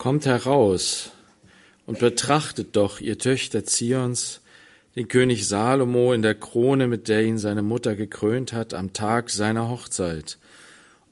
Kommt 0.00 0.24
heraus 0.24 1.10
und 1.84 1.98
betrachtet 1.98 2.74
doch, 2.74 3.02
ihr 3.02 3.18
Töchter 3.18 3.66
Zions, 3.66 4.40
den 4.96 5.08
König 5.08 5.46
Salomo 5.46 6.14
in 6.14 6.22
der 6.22 6.34
Krone, 6.34 6.88
mit 6.88 7.06
der 7.06 7.22
ihn 7.22 7.36
seine 7.36 7.60
Mutter 7.60 7.94
gekrönt 7.94 8.54
hat, 8.54 8.72
am 8.72 8.94
Tag 8.94 9.28
seiner 9.28 9.68
Hochzeit 9.68 10.38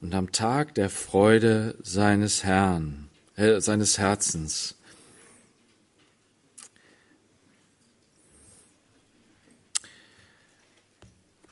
und 0.01 0.15
am 0.15 0.31
Tag 0.31 0.73
der 0.73 0.89
Freude 0.89 1.75
seines 1.83 2.43
Herrn, 2.43 3.09
äh, 3.35 3.61
seines 3.61 3.99
Herzens. 3.99 4.73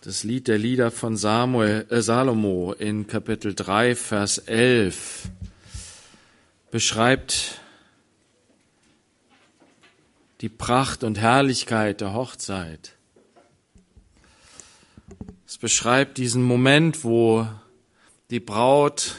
Das 0.02 0.24
Lied 0.24 0.48
der 0.48 0.58
Lieder 0.58 0.90
von 0.90 1.16
Samuel, 1.16 1.86
äh, 1.92 2.02
Salomo 2.02 2.74
in 2.74 3.06
Kapitel 3.06 3.54
3, 3.54 3.94
Vers 3.94 4.40
11 4.40 5.30
beschreibt 6.72 7.62
die 10.42 10.50
Pracht 10.50 11.04
und 11.04 11.18
Herrlichkeit 11.18 12.02
der 12.02 12.14
Hochzeit. 12.14 12.94
Es 15.48 15.58
beschreibt 15.58 16.18
diesen 16.18 16.44
Moment, 16.44 17.04
wo 17.04 17.48
die 18.30 18.42
Braut 18.42 19.16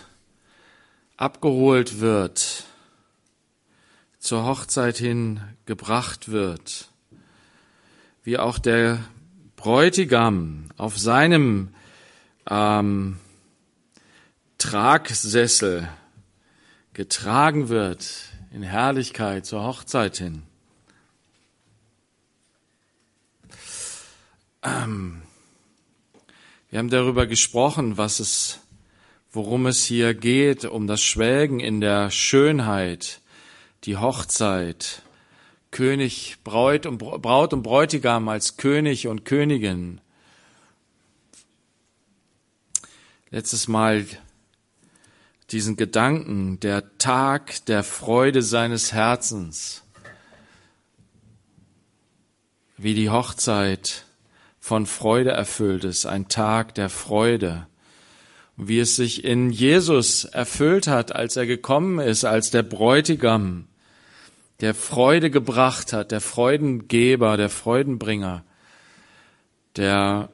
abgeholt 1.16 2.00
wird, 2.00 2.64
zur 4.18 4.44
Hochzeit 4.44 4.98
hin 4.98 5.40
gebracht 5.64 6.30
wird, 6.30 6.90
wie 8.24 8.38
auch 8.38 8.58
der 8.58 9.02
Bräutigam 9.56 10.68
auf 10.76 10.98
seinem 10.98 11.74
ähm, 12.48 13.18
Tragsessel 14.58 15.88
getragen 16.98 17.68
wird 17.68 18.12
in 18.52 18.64
Herrlichkeit 18.64 19.46
zur 19.46 19.62
Hochzeit 19.62 20.16
hin. 20.16 20.42
Ähm, 24.64 25.22
wir 26.68 26.80
haben 26.80 26.90
darüber 26.90 27.28
gesprochen, 27.28 27.98
was 27.98 28.18
es, 28.18 28.58
worum 29.30 29.66
es 29.66 29.84
hier 29.84 30.12
geht, 30.12 30.64
um 30.64 30.88
das 30.88 31.00
Schwelgen 31.00 31.60
in 31.60 31.80
der 31.80 32.10
Schönheit, 32.10 33.20
die 33.84 33.96
Hochzeit, 33.96 35.02
König, 35.70 36.38
Braut 36.42 36.84
und, 36.84 36.98
Braut 36.98 37.52
und 37.52 37.62
Bräutigam 37.62 38.28
als 38.28 38.56
König 38.56 39.06
und 39.06 39.24
Königin. 39.24 40.00
Letztes 43.30 43.68
Mal 43.68 44.04
diesen 45.50 45.76
Gedanken, 45.76 46.60
der 46.60 46.98
Tag 46.98 47.64
der 47.66 47.82
Freude 47.82 48.42
seines 48.42 48.92
Herzens, 48.92 49.82
wie 52.76 52.94
die 52.94 53.10
Hochzeit 53.10 54.04
von 54.60 54.86
Freude 54.86 55.30
erfüllt 55.30 55.84
ist, 55.84 56.06
ein 56.06 56.28
Tag 56.28 56.74
der 56.74 56.90
Freude. 56.90 57.66
Wie 58.56 58.80
es 58.80 58.96
sich 58.96 59.24
in 59.24 59.50
Jesus 59.50 60.24
erfüllt 60.24 60.88
hat, 60.88 61.14
als 61.14 61.36
er 61.36 61.46
gekommen 61.46 62.00
ist, 62.00 62.24
als 62.24 62.50
der 62.50 62.64
Bräutigam, 62.64 63.68
der 64.60 64.74
Freude 64.74 65.30
gebracht 65.30 65.92
hat, 65.92 66.10
der 66.10 66.20
Freudengeber, 66.20 67.36
der 67.36 67.48
Freudenbringer, 67.48 68.44
der, 69.76 70.28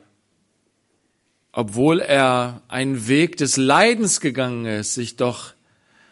obwohl 1.57 2.01
er 2.01 2.63
einen 2.67 3.07
Weg 3.07 3.37
des 3.37 3.57
Leidens 3.57 4.21
gegangen 4.21 4.67
ist, 4.67 4.95
sich 4.95 5.15
doch 5.15 5.55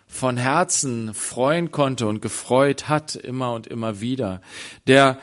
von 0.07 0.37
Herzen 0.37 1.15
freuen 1.15 1.73
konnte 1.73 2.07
und 2.07 2.23
gefreut 2.23 2.89
hat, 2.89 3.17
immer 3.17 3.53
und 3.53 3.67
immer 3.67 4.01
wieder, 4.01 4.41
der 4.87 5.19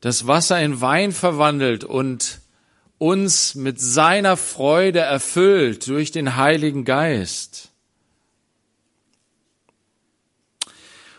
das 0.00 0.26
Wasser 0.26 0.60
in 0.60 0.80
Wein 0.80 1.12
verwandelt 1.12 1.84
und 1.84 2.40
uns 2.98 3.54
mit 3.54 3.80
seiner 3.80 4.36
Freude 4.36 4.98
erfüllt 4.98 5.86
durch 5.86 6.10
den 6.10 6.34
Heiligen 6.34 6.84
Geist. 6.84 7.70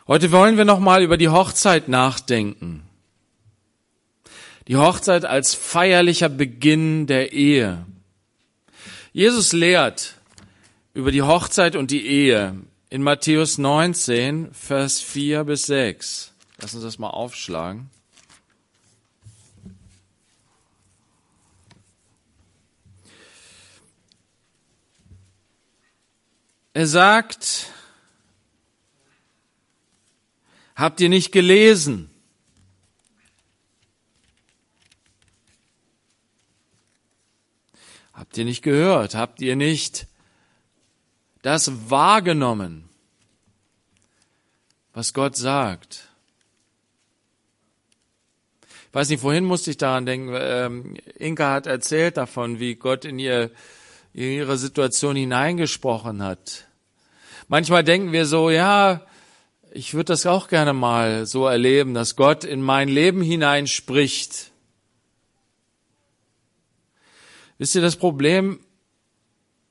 Heute 0.05 0.33
wollen 0.33 0.57
wir 0.57 0.66
nochmal 0.66 1.01
über 1.01 1.16
die 1.16 1.29
Hochzeit 1.29 1.88
nachdenken. 1.88 2.83
Die 4.67 4.75
Hochzeit 4.75 5.23
als 5.23 5.53
feierlicher 5.53 6.27
Beginn 6.27 7.07
der 7.07 7.31
Ehe. 7.31 7.85
Jesus 9.13 9.51
lehrt 9.51 10.16
über 10.94 11.11
die 11.11 11.22
Hochzeit 11.22 11.75
und 11.75 11.91
die 11.91 12.05
Ehe 12.07 12.61
in 12.89 13.03
Matthäus 13.03 13.57
19, 13.57 14.53
Vers 14.53 15.01
4 15.01 15.44
bis 15.44 15.66
6. 15.66 16.33
Lass 16.61 16.73
uns 16.73 16.83
das 16.83 16.97
mal 16.97 17.09
aufschlagen. 17.09 17.89
Er 26.73 26.88
sagt, 26.88 27.67
habt 30.73 31.01
ihr 31.01 31.09
nicht 31.09 31.33
gelesen? 31.33 32.10
Habt 38.21 38.37
ihr 38.37 38.45
nicht 38.45 38.61
gehört? 38.61 39.15
Habt 39.15 39.41
ihr 39.41 39.55
nicht 39.55 40.05
das 41.41 41.89
wahrgenommen, 41.89 42.87
was 44.93 45.15
Gott 45.15 45.35
sagt? 45.35 46.07
Ich 48.61 48.93
weiß 48.93 49.09
nicht, 49.09 49.21
vorhin 49.21 49.43
musste 49.43 49.71
ich 49.71 49.77
daran 49.77 50.05
denken, 50.05 50.35
ähm, 50.39 50.97
Inka 51.17 51.51
hat 51.51 51.65
erzählt 51.65 52.15
davon, 52.15 52.59
wie 52.59 52.75
Gott 52.75 53.05
in 53.05 53.17
ihr 53.17 53.49
in 54.13 54.29
ihre 54.29 54.57
Situation 54.57 55.15
hineingesprochen 55.15 56.21
hat. 56.21 56.67
Manchmal 57.47 57.83
denken 57.83 58.11
wir 58.11 58.27
so, 58.27 58.51
ja, 58.51 59.01
ich 59.71 59.95
würde 59.95 60.13
das 60.13 60.27
auch 60.27 60.47
gerne 60.47 60.73
mal 60.73 61.25
so 61.25 61.47
erleben, 61.47 61.95
dass 61.95 62.15
Gott 62.15 62.43
in 62.43 62.61
mein 62.61 62.88
Leben 62.88 63.23
hineinspricht. 63.23 64.50
Wisst 67.61 67.75
ihr, 67.75 67.81
das 67.83 67.95
Problem 67.95 68.59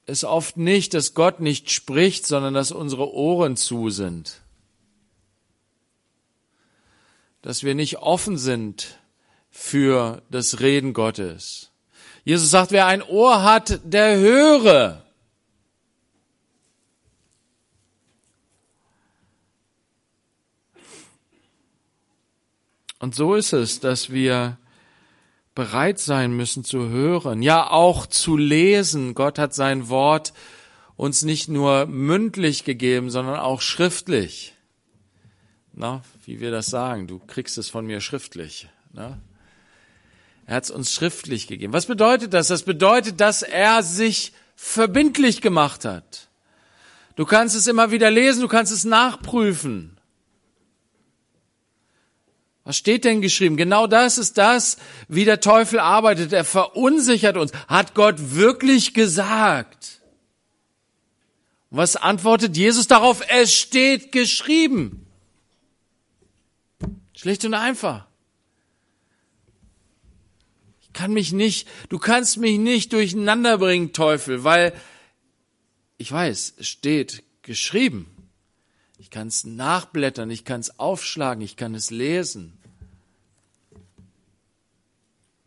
ist 0.06 0.22
oft 0.22 0.56
nicht, 0.56 0.94
dass 0.94 1.12
Gott 1.12 1.40
nicht 1.40 1.72
spricht, 1.72 2.24
sondern 2.24 2.54
dass 2.54 2.70
unsere 2.70 3.12
Ohren 3.12 3.56
zu 3.56 3.90
sind. 3.90 4.42
Dass 7.42 7.64
wir 7.64 7.74
nicht 7.74 7.98
offen 7.98 8.38
sind 8.38 9.00
für 9.50 10.22
das 10.30 10.60
Reden 10.60 10.92
Gottes. 10.92 11.72
Jesus 12.22 12.48
sagt, 12.48 12.70
wer 12.70 12.86
ein 12.86 13.02
Ohr 13.02 13.42
hat, 13.42 13.80
der 13.82 14.18
höre. 14.18 15.04
Und 23.00 23.16
so 23.16 23.34
ist 23.34 23.52
es, 23.52 23.80
dass 23.80 24.10
wir 24.10 24.59
bereit 25.54 25.98
sein 25.98 26.32
müssen 26.32 26.64
zu 26.64 26.88
hören, 26.88 27.42
ja 27.42 27.70
auch 27.70 28.06
zu 28.06 28.36
lesen. 28.36 29.14
Gott 29.14 29.38
hat 29.38 29.54
sein 29.54 29.88
Wort 29.88 30.32
uns 30.96 31.22
nicht 31.22 31.48
nur 31.48 31.86
mündlich 31.86 32.64
gegeben, 32.64 33.10
sondern 33.10 33.38
auch 33.38 33.60
schriftlich. 33.60 34.54
Na, 35.72 36.02
wie 36.24 36.40
wir 36.40 36.50
das 36.50 36.66
sagen, 36.66 37.06
du 37.06 37.18
kriegst 37.18 37.58
es 37.58 37.70
von 37.70 37.86
mir 37.86 38.00
schriftlich. 38.00 38.68
Na? 38.92 39.18
Er 40.46 40.56
hat 40.56 40.64
es 40.64 40.70
uns 40.70 40.92
schriftlich 40.92 41.46
gegeben. 41.46 41.72
Was 41.72 41.86
bedeutet 41.86 42.34
das? 42.34 42.48
Das 42.48 42.64
bedeutet, 42.64 43.20
dass 43.20 43.42
er 43.42 43.82
sich 43.82 44.32
verbindlich 44.56 45.40
gemacht 45.40 45.84
hat. 45.84 46.28
Du 47.16 47.24
kannst 47.24 47.54
es 47.54 47.66
immer 47.66 47.90
wieder 47.90 48.10
lesen, 48.10 48.40
du 48.42 48.48
kannst 48.48 48.72
es 48.72 48.84
nachprüfen. 48.84 49.99
Was 52.70 52.76
steht 52.76 53.04
denn 53.04 53.20
geschrieben? 53.20 53.56
Genau 53.56 53.88
das 53.88 54.16
ist 54.16 54.38
das, 54.38 54.76
wie 55.08 55.24
der 55.24 55.40
Teufel 55.40 55.80
arbeitet. 55.80 56.32
Er 56.32 56.44
verunsichert 56.44 57.36
uns. 57.36 57.50
Hat 57.66 57.96
Gott 57.96 58.14
wirklich 58.36 58.94
gesagt? 58.94 60.00
was 61.72 61.96
antwortet 61.96 62.56
Jesus 62.56 62.86
darauf? 62.86 63.22
Es 63.28 63.52
steht 63.52 64.12
geschrieben. 64.12 65.04
Schlicht 67.12 67.44
und 67.44 67.54
einfach 67.54 68.06
kann 70.92 71.12
mich 71.12 71.32
nicht, 71.32 71.66
du 71.88 71.98
kannst 71.98 72.36
mich 72.36 72.56
nicht 72.56 72.92
durcheinander 72.92 73.58
bringen, 73.58 73.92
Teufel, 73.92 74.44
weil 74.44 74.72
ich 75.98 76.12
weiß, 76.12 76.54
es 76.56 76.68
steht 76.68 77.24
geschrieben. 77.42 78.14
Ich 78.98 79.10
kann 79.10 79.26
es 79.26 79.44
nachblättern, 79.44 80.30
ich 80.30 80.44
kann 80.44 80.60
es 80.60 80.78
aufschlagen, 80.78 81.42
ich 81.42 81.56
kann 81.56 81.74
es 81.74 81.90
lesen. 81.90 82.59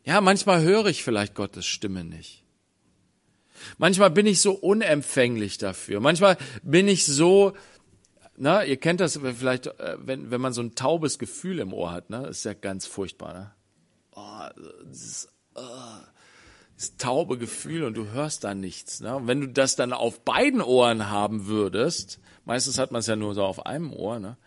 Ja, 0.03 0.21
manchmal 0.21 0.61
höre 0.61 0.87
ich 0.87 1.03
vielleicht 1.03 1.35
Gottes 1.35 1.65
Stimme 1.65 2.03
nicht. 2.03 2.43
Manchmal 3.77 4.09
bin 4.09 4.25
ich 4.25 4.41
so 4.41 4.51
unempfänglich 4.51 5.57
dafür. 5.57 5.99
Manchmal 5.99 6.37
bin 6.63 6.87
ich 6.87 7.05
so 7.05 7.53
na, 8.35 8.63
ihr 8.63 8.77
kennt 8.77 8.99
das 8.99 9.17
vielleicht, 9.17 9.67
äh, 9.67 9.97
wenn, 9.99 10.31
wenn 10.31 10.41
man 10.41 10.53
so 10.53 10.61
ein 10.61 10.75
taubes 10.75 11.19
Gefühl 11.19 11.59
im 11.59 11.73
Ohr 11.73 11.91
hat, 11.91 12.09
ne? 12.09 12.23
Das 12.23 12.37
ist 12.37 12.45
ja 12.45 12.53
ganz 12.53 12.87
furchtbar, 12.87 13.33
ne? 13.33 13.51
Oh, 14.15 14.47
dieses, 14.85 15.29
oh, 15.55 15.61
dieses 16.75 16.97
taube 16.97 17.37
Gefühl 17.37 17.83
und 17.83 17.95
du 17.95 18.07
hörst 18.11 18.43
da 18.43 18.53
nichts. 18.53 19.01
Ne? 19.01 19.15
Und 19.15 19.27
wenn 19.27 19.41
du 19.41 19.47
das 19.47 19.75
dann 19.75 19.93
auf 19.93 20.21
beiden 20.21 20.61
Ohren 20.61 21.09
haben 21.09 21.47
würdest, 21.47 22.19
meistens 22.45 22.77
hat 22.77 22.91
man 22.91 22.99
es 22.99 23.07
ja 23.07 23.15
nur 23.15 23.33
so 23.33 23.43
auf 23.43 23.65
einem 23.65 23.91
Ohr, 23.91 24.19
ne? 24.19 24.37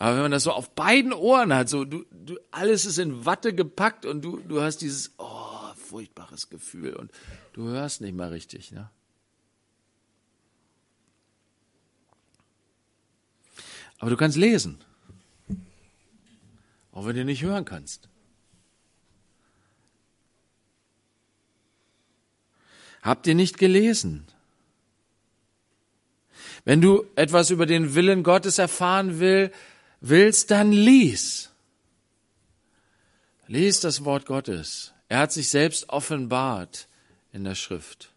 Aber 0.00 0.14
wenn 0.14 0.22
man 0.22 0.30
das 0.30 0.44
so 0.44 0.52
auf 0.52 0.74
beiden 0.74 1.12
Ohren 1.12 1.52
hat, 1.52 1.68
so 1.68 1.84
du, 1.84 2.06
du 2.10 2.38
alles 2.50 2.86
ist 2.86 2.96
in 2.96 3.26
Watte 3.26 3.54
gepackt 3.54 4.06
und 4.06 4.22
du 4.22 4.38
du 4.38 4.62
hast 4.62 4.78
dieses 4.78 5.12
oh 5.18 5.74
furchtbares 5.74 6.48
Gefühl 6.48 6.94
und 6.94 7.12
du 7.52 7.68
hörst 7.68 8.00
nicht 8.00 8.16
mal 8.16 8.30
richtig, 8.30 8.72
ne? 8.72 8.90
Aber 13.98 14.08
du 14.08 14.16
kannst 14.16 14.38
lesen. 14.38 14.78
Auch 16.92 17.04
wenn 17.04 17.16
du 17.16 17.26
nicht 17.26 17.42
hören 17.42 17.66
kannst. 17.66 18.08
Habt 23.02 23.26
ihr 23.26 23.34
nicht 23.34 23.58
gelesen? 23.58 24.26
Wenn 26.64 26.80
du 26.80 27.04
etwas 27.16 27.50
über 27.50 27.66
den 27.66 27.94
Willen 27.94 28.22
Gottes 28.22 28.56
erfahren 28.58 29.20
will, 29.20 29.52
willst, 30.00 30.50
dann 30.50 30.72
lies. 30.72 31.50
Lies 33.46 33.80
das 33.80 34.04
Wort 34.04 34.26
Gottes. 34.26 34.92
Er 35.08 35.18
hat 35.18 35.32
sich 35.32 35.48
selbst 35.48 35.88
offenbart 35.88 36.86
in 37.32 37.44
der 37.44 37.54
Schrift. 37.54 38.12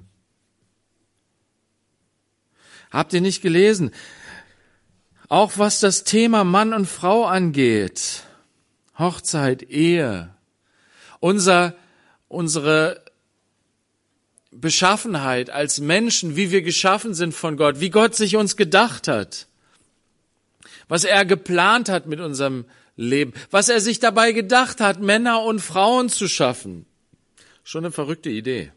Habt 2.91 3.13
ihr 3.13 3.21
nicht 3.21 3.41
gelesen? 3.41 3.91
Auch 5.27 5.57
was 5.57 5.79
das 5.79 6.03
Thema 6.03 6.43
Mann 6.43 6.73
und 6.73 6.85
Frau 6.85 7.25
angeht. 7.25 8.23
Hochzeit, 8.99 9.63
Ehe. 9.63 10.29
Unser, 11.19 11.75
unsere 12.27 13.03
Beschaffenheit 14.51 15.49
als 15.49 15.79
Menschen, 15.79 16.35
wie 16.35 16.51
wir 16.51 16.61
geschaffen 16.61 17.15
sind 17.15 17.33
von 17.33 17.57
Gott, 17.57 17.79
wie 17.79 17.89
Gott 17.89 18.13
sich 18.13 18.35
uns 18.35 18.55
gedacht 18.55 19.07
hat 19.07 19.47
was 20.87 21.03
er 21.03 21.25
geplant 21.25 21.89
hat 21.89 22.07
mit 22.07 22.19
unserem 22.19 22.65
Leben, 22.95 23.33
was 23.49 23.69
er 23.69 23.79
sich 23.81 23.99
dabei 23.99 24.31
gedacht 24.31 24.79
hat, 24.79 25.01
Männer 25.01 25.43
und 25.43 25.59
Frauen 25.59 26.09
zu 26.09 26.27
schaffen. 26.27 26.85
Schon 27.63 27.85
eine 27.85 27.91
verrückte 27.91 28.29
Idee. 28.29 28.71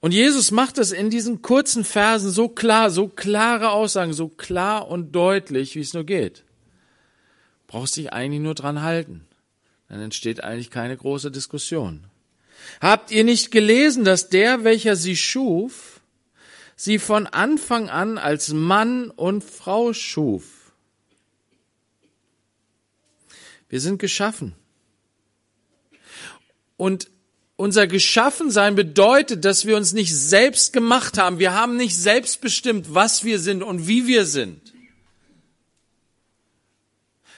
Und 0.00 0.12
Jesus 0.12 0.50
macht 0.50 0.78
es 0.78 0.92
in 0.92 1.10
diesen 1.10 1.42
kurzen 1.42 1.84
Versen 1.84 2.30
so 2.30 2.48
klar, 2.48 2.90
so 2.90 3.08
klare 3.08 3.70
Aussagen, 3.70 4.12
so 4.12 4.28
klar 4.28 4.88
und 4.88 5.12
deutlich, 5.12 5.74
wie 5.74 5.80
es 5.80 5.94
nur 5.94 6.04
geht. 6.04 6.44
Brauchst 7.66 7.96
dich 7.96 8.12
eigentlich 8.12 8.42
nur 8.42 8.54
dran 8.54 8.82
halten. 8.82 9.26
Dann 9.88 10.00
entsteht 10.00 10.44
eigentlich 10.44 10.70
keine 10.70 10.96
große 10.96 11.30
Diskussion. 11.30 12.04
Habt 12.80 13.10
ihr 13.10 13.24
nicht 13.24 13.50
gelesen, 13.50 14.04
dass 14.04 14.28
der, 14.28 14.64
welcher 14.64 14.96
sie 14.96 15.16
schuf, 15.16 16.00
sie 16.76 16.98
von 16.98 17.26
Anfang 17.26 17.88
an 17.88 18.18
als 18.18 18.52
Mann 18.52 19.10
und 19.10 19.42
Frau 19.42 19.92
schuf? 19.92 20.44
Wir 23.68 23.80
sind 23.80 23.98
geschaffen. 23.98 24.54
Und 26.76 27.10
unser 27.56 27.86
Geschaffensein 27.86 28.74
bedeutet, 28.74 29.44
dass 29.44 29.64
wir 29.64 29.76
uns 29.76 29.94
nicht 29.94 30.14
selbst 30.14 30.74
gemacht 30.74 31.16
haben. 31.16 31.38
Wir 31.38 31.54
haben 31.54 31.76
nicht 31.76 31.96
selbst 31.96 32.42
bestimmt, 32.42 32.94
was 32.94 33.24
wir 33.24 33.38
sind 33.38 33.62
und 33.62 33.88
wie 33.88 34.06
wir 34.06 34.26
sind. 34.26 34.74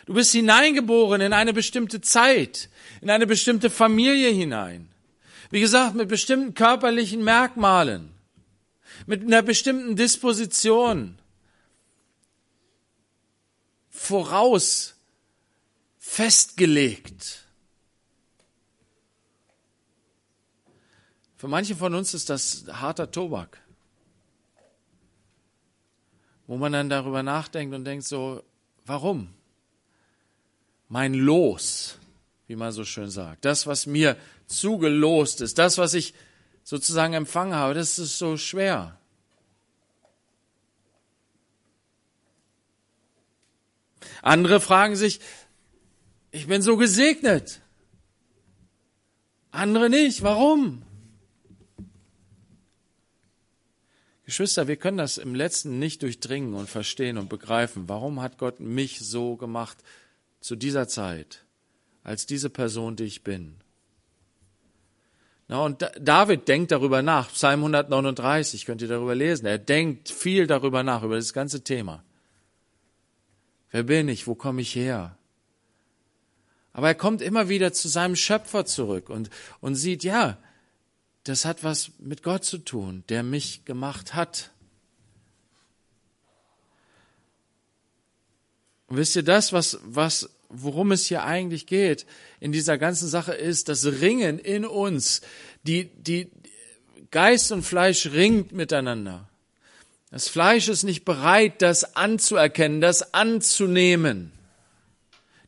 Du 0.06 0.14
bist 0.14 0.32
hineingeboren 0.32 1.20
in 1.20 1.32
eine 1.32 1.52
bestimmte 1.52 2.00
Zeit, 2.00 2.68
in 3.00 3.10
eine 3.10 3.26
bestimmte 3.26 3.70
Familie 3.70 4.30
hinein. 4.30 4.88
Wie 5.50 5.60
gesagt, 5.60 5.94
mit 5.94 6.08
bestimmten 6.08 6.54
körperlichen 6.54 7.24
Merkmalen, 7.24 8.10
mit 9.06 9.22
einer 9.22 9.42
bestimmten 9.42 9.96
Disposition 9.96 11.18
voraus 13.88 14.94
festgelegt. 15.96 17.44
Für 21.36 21.48
manche 21.48 21.76
von 21.76 21.94
uns 21.94 22.14
ist 22.14 22.30
das 22.30 22.64
harter 22.68 23.10
Tobak, 23.10 23.60
wo 26.46 26.56
man 26.56 26.72
dann 26.72 26.88
darüber 26.88 27.22
nachdenkt 27.22 27.74
und 27.74 27.84
denkt 27.84 28.04
so, 28.04 28.42
warum? 28.84 29.32
Mein 30.88 31.14
Los, 31.14 31.98
wie 32.46 32.56
man 32.56 32.72
so 32.72 32.84
schön 32.84 33.10
sagt, 33.10 33.44
das, 33.44 33.66
was 33.66 33.86
mir 33.86 34.16
zugelost 34.48 35.40
ist, 35.40 35.58
das, 35.58 35.78
was 35.78 35.94
ich 35.94 36.14
sozusagen 36.64 37.14
empfangen 37.14 37.54
habe, 37.54 37.74
das 37.74 37.98
ist 37.98 38.18
so 38.18 38.36
schwer. 38.36 38.98
Andere 44.22 44.60
fragen 44.60 44.96
sich, 44.96 45.20
ich 46.30 46.46
bin 46.46 46.60
so 46.60 46.76
gesegnet. 46.76 47.60
Andere 49.50 49.88
nicht. 49.88 50.22
Warum? 50.22 50.82
Geschwister, 54.24 54.68
wir 54.68 54.76
können 54.76 54.98
das 54.98 55.16
im 55.16 55.34
letzten 55.34 55.78
nicht 55.78 56.02
durchdringen 56.02 56.52
und 56.52 56.68
verstehen 56.68 57.16
und 57.16 57.30
begreifen. 57.30 57.88
Warum 57.88 58.20
hat 58.20 58.36
Gott 58.36 58.60
mich 58.60 59.00
so 59.00 59.36
gemacht 59.36 59.78
zu 60.40 60.54
dieser 60.54 60.86
Zeit, 60.86 61.46
als 62.02 62.26
diese 62.26 62.50
Person, 62.50 62.94
die 62.94 63.04
ich 63.04 63.24
bin? 63.24 63.56
Na, 65.48 65.64
und 65.64 65.90
David 65.98 66.46
denkt 66.46 66.72
darüber 66.72 67.00
nach. 67.00 67.32
Psalm 67.32 67.60
139 67.60 68.66
könnt 68.66 68.82
ihr 68.82 68.88
darüber 68.88 69.14
lesen. 69.14 69.46
Er 69.46 69.58
denkt 69.58 70.10
viel 70.10 70.46
darüber 70.46 70.82
nach, 70.82 71.02
über 71.02 71.16
das 71.16 71.32
ganze 71.32 71.64
Thema. 71.64 72.04
Wer 73.70 73.82
bin 73.82 74.08
ich? 74.08 74.26
Wo 74.26 74.34
komme 74.34 74.60
ich 74.60 74.74
her? 74.74 75.16
Aber 76.74 76.88
er 76.88 76.94
kommt 76.94 77.22
immer 77.22 77.48
wieder 77.48 77.72
zu 77.72 77.88
seinem 77.88 78.14
Schöpfer 78.14 78.66
zurück 78.66 79.08
und, 79.08 79.30
und 79.60 79.74
sieht, 79.74 80.04
ja, 80.04 80.38
das 81.24 81.46
hat 81.46 81.64
was 81.64 81.92
mit 81.98 82.22
Gott 82.22 82.44
zu 82.44 82.58
tun, 82.58 83.04
der 83.08 83.22
mich 83.22 83.64
gemacht 83.64 84.14
hat. 84.14 84.50
Und 88.86 88.98
wisst 88.98 89.16
ihr 89.16 89.22
das, 89.22 89.52
was, 89.52 89.78
was 89.82 90.30
worum 90.48 90.92
es 90.92 91.06
hier 91.06 91.24
eigentlich 91.24 91.66
geht 91.66 92.06
in 92.40 92.52
dieser 92.52 92.78
ganzen 92.78 93.08
Sache 93.08 93.32
ist 93.32 93.68
das 93.68 93.84
Ringen 93.84 94.38
in 94.38 94.64
uns. 94.64 95.20
Die, 95.64 95.86
die 95.96 96.30
Geist 97.10 97.52
und 97.52 97.62
Fleisch 97.62 98.06
ringt 98.06 98.52
miteinander. 98.52 99.28
Das 100.10 100.28
Fleisch 100.28 100.68
ist 100.68 100.84
nicht 100.84 101.04
bereit, 101.04 101.60
das 101.60 101.96
anzuerkennen, 101.96 102.80
das 102.80 103.12
anzunehmen. 103.12 104.32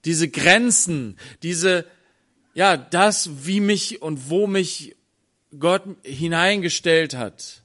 Diese 0.05 0.29
Grenzen, 0.29 1.17
diese, 1.43 1.87
ja, 2.55 2.77
das, 2.77 3.47
wie 3.47 3.61
mich 3.61 4.03
und 4.03 4.29
wo 4.29 4.47
mich 4.47 4.97
Gott 5.59 5.83
hineingestellt 6.03 7.15
hat. 7.15 7.63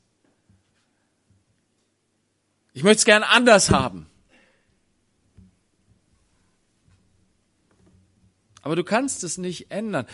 Ich 2.74 2.84
möchte 2.84 3.00
es 3.00 3.06
gern 3.06 3.24
anders 3.24 3.72
haben. 3.72 4.08
Aber 8.66 8.76
du 8.76 8.84
kannst 8.84 9.24
es 9.24 9.38
nicht 9.38 9.70
ändern. 9.70 10.08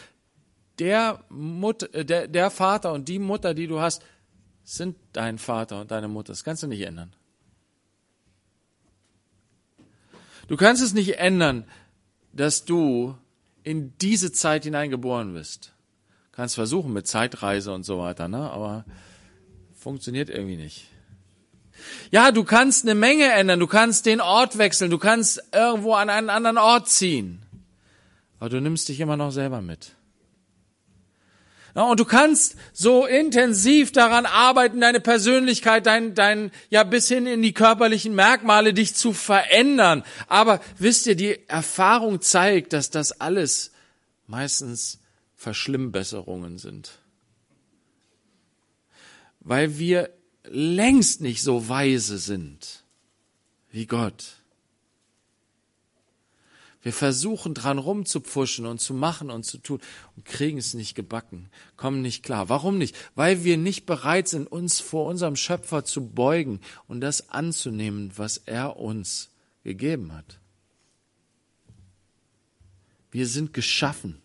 Der, 0.78 1.24
Mutter, 1.30 1.92
äh, 1.96 2.04
der, 2.04 2.28
der 2.28 2.52
Vater 2.52 2.92
und 2.92 3.08
die 3.08 3.18
Mutter, 3.18 3.54
die 3.54 3.66
du 3.66 3.80
hast, 3.80 4.04
sind 4.66 4.98
dein 5.14 5.38
Vater 5.38 5.80
und 5.80 5.90
deine 5.90 6.10
Mutter. 6.10 6.34
Das 6.34 6.44
kannst 6.44 6.62
du 6.62 6.68
nicht 6.68 6.82
ändern. 6.82 7.14
Du 10.50 10.58
kannst 10.58 10.84
es 10.84 10.94
nicht 10.94 11.18
ändern, 11.18 11.64
dass 12.34 12.66
du 12.66 13.16
in 13.64 13.98
diese 14.00 14.34
Zeit 14.34 14.66
hineingeboren 14.66 15.34
bist. 15.34 15.72
Du 16.32 16.36
kannst 16.36 16.56
versuchen 16.56 16.92
mit 16.92 17.08
Zeitreise 17.08 17.72
und 17.72 17.84
so 17.84 18.00
weiter, 18.00 18.28
ne? 18.28 18.52
aber 18.52 18.84
funktioniert 19.80 20.30
irgendwie 20.30 20.58
nicht. 20.58 20.90
Ja, 22.12 22.34
du 22.34 22.44
kannst 22.44 22.84
eine 22.84 22.96
Menge 22.96 23.32
ändern, 23.32 23.62
du 23.62 23.68
kannst 23.68 24.06
den 24.06 24.20
Ort 24.20 24.58
wechseln, 24.58 24.92
du 24.92 24.98
kannst 24.98 25.42
irgendwo 25.54 25.94
an 25.94 26.10
einen 26.10 26.30
anderen 26.30 26.58
Ort 26.58 26.90
ziehen 26.90 27.42
aber 28.42 28.50
du 28.50 28.60
nimmst 28.60 28.90
dich 28.90 29.00
immer 29.00 29.16
noch 29.16 29.30
selber 29.30 29.62
mit. 29.62 29.92
Ja, 31.76 31.84
und 31.84 32.00
du 32.00 32.06
kannst 32.06 32.56
so 32.74 33.06
intensiv 33.06 33.92
daran 33.92 34.26
arbeiten, 34.26 34.82
deine 34.82 35.00
Persönlichkeit, 35.00 35.86
dein, 35.86 36.16
dein, 36.16 36.52
ja, 36.70 36.84
bis 36.84 37.08
hin 37.08 37.28
in 37.28 37.44
die 37.44 37.54
körperlichen 37.54 38.16
Merkmale 38.16 38.74
dich 38.74 38.96
zu 38.96 39.14
verändern. 39.14 40.04
Aber 40.28 40.60
wisst 40.80 41.06
ihr, 41.06 41.16
die 41.16 41.48
Erfahrung 41.48 42.20
zeigt, 42.20 42.74
dass 42.74 42.90
das 42.90 43.22
alles 43.22 43.72
meistens 44.26 45.00
Verschlimmbesserungen 45.36 46.58
sind. 46.58 47.00
weil 49.42 49.78
wir 49.78 50.10
längst 50.46 51.22
nicht 51.22 51.42
so 51.44 51.68
weise 51.68 52.18
sind 52.18 52.84
wie 53.72 53.86
Gott. 53.86 54.41
Wir 56.82 56.94
versuchen 56.94 57.54
dran 57.54 57.78
rumzupfuschen 57.78 58.66
und 58.66 58.80
zu 58.82 58.94
machen 58.94 59.30
und 59.30 59.44
zu 59.44 59.60
tun 59.60 59.80
und 60.16 60.26
kriegen 60.26 60.58
es 60.58 60.74
nicht 60.74 60.96
gebacken, 60.96 61.50
kommen 61.78 62.02
nicht 62.02 62.24
klar. 62.24 62.50
Warum 62.50 62.78
nicht? 62.78 62.96
Weil 63.14 63.44
wir 63.44 63.58
nicht 63.58 63.86
bereit 63.86 64.28
sind, 64.28 64.52
uns 64.52 64.80
vor 64.80 65.06
unserem 65.06 65.36
Schöpfer 65.36 65.86
zu 65.86 66.08
beugen 66.08 66.60
und 66.88 67.02
das 67.02 67.30
anzunehmen, 67.30 68.12
was 68.16 68.38
er 68.38 68.78
uns 68.78 69.30
gegeben 69.64 70.14
hat. 70.14 70.40
Wir 73.12 73.28
sind 73.28 73.54
geschaffen. 73.54 74.22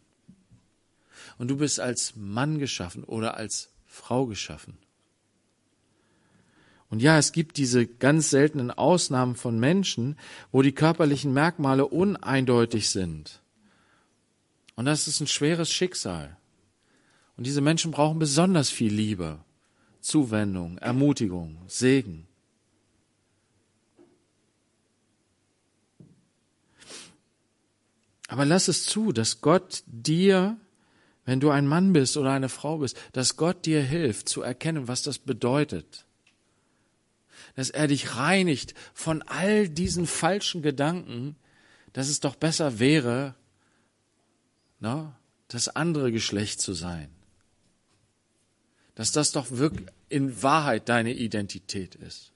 Und 1.39 1.49
du 1.49 1.57
bist 1.59 1.81
als 1.81 2.15
Mann 2.17 2.59
geschaffen 2.59 3.05
oder 3.05 3.37
als 3.37 3.69
Frau 3.85 4.27
geschaffen. 4.27 4.79
Und 6.97 7.01
ja, 7.03 7.19
es 7.19 7.33
gibt 7.33 7.59
diese 7.59 7.87
ganz 7.87 8.31
seltenen 8.31 8.71
Ausnahmen 8.71 9.37
von 9.37 9.61
Menschen, 9.61 10.17
wo 10.51 10.63
die 10.63 10.73
körperlichen 10.73 11.31
Merkmale 11.31 11.85
uneindeutig 11.85 12.89
sind. 12.89 13.43
Und 14.77 14.87
das 14.87 15.07
ist 15.07 15.21
ein 15.21 15.27
schweres 15.27 15.71
Schicksal. 15.71 16.39
Und 17.37 17.47
diese 17.47 17.61
Menschen 17.61 17.91
brauchen 17.91 18.19
besonders 18.19 18.71
viel 18.71 18.95
Liebe, 18.95 19.41
Zuwendung, 20.01 20.79
Ermutigung, 20.79 21.59
Segen. 21.67 22.27
Aber 28.29 28.47
lass 28.47 28.69
es 28.69 28.87
zu, 28.87 29.13
dass 29.13 29.43
Gott 29.43 29.83
dir, 29.85 30.57
wenn 31.27 31.41
du 31.41 31.51
ein 31.51 31.67
Mann 31.67 31.93
bist 31.93 32.17
oder 32.17 32.31
eine 32.31 32.49
Frau 32.49 32.79
bist, 32.79 32.97
dass 33.13 33.37
Gott 33.37 33.67
dir 33.67 33.83
hilft 33.83 34.31
zu 34.31 34.41
erkennen, 34.41 34.89
was 34.89 35.03
das 35.03 35.19
bedeutet 35.19 36.06
dass 37.57 37.71
er 37.71 37.89
dich 37.89 38.17
reinigt 38.17 38.75
von 38.95 39.23
all 39.23 39.69
diesen 39.69 40.07
falschen 40.07 40.63
Gedanken, 40.63 41.37
dass 41.95 42.09
es 42.09 42.21
doch 42.21 42.37
besser 42.37 42.79
wäre, 42.79 43.35
ne, 44.79 45.13
das 45.49 45.69
andere 45.69 46.13
Geschlecht 46.13 46.61
zu 46.61 46.75
sein. 46.75 47.09
Dass 48.95 49.11
das 49.11 49.33
doch 49.33 49.51
wirklich 49.51 49.89
in 50.09 50.43
Wahrheit 50.43 50.89
deine 50.89 51.13
Identität 51.15 51.95
ist. 51.97 52.33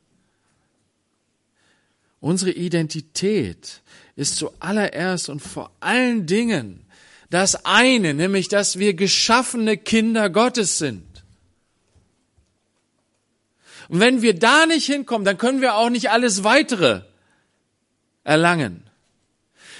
Unsere 2.21 2.51
Identität 2.51 3.83
ist 4.17 4.37
zuallererst 4.37 5.29
und 5.29 5.41
vor 5.41 5.71
allen 5.81 6.27
Dingen 6.27 6.85
das 7.31 7.65
eine, 7.65 8.13
nämlich 8.13 8.49
dass 8.49 8.79
wir 8.79 8.95
geschaffene 8.95 9.77
Kinder 9.77 10.29
Gottes 10.31 10.79
sind. 10.79 11.10
Und 13.91 13.99
wenn 13.99 14.23
wir 14.23 14.39
da 14.39 14.67
nicht 14.67 14.87
hinkommen, 14.87 15.25
dann 15.25 15.37
können 15.37 15.61
wir 15.61 15.75
auch 15.75 15.91
nicht 15.91 16.11
alles 16.11 16.45
weitere 16.45 17.01
erlangen. 18.23 18.85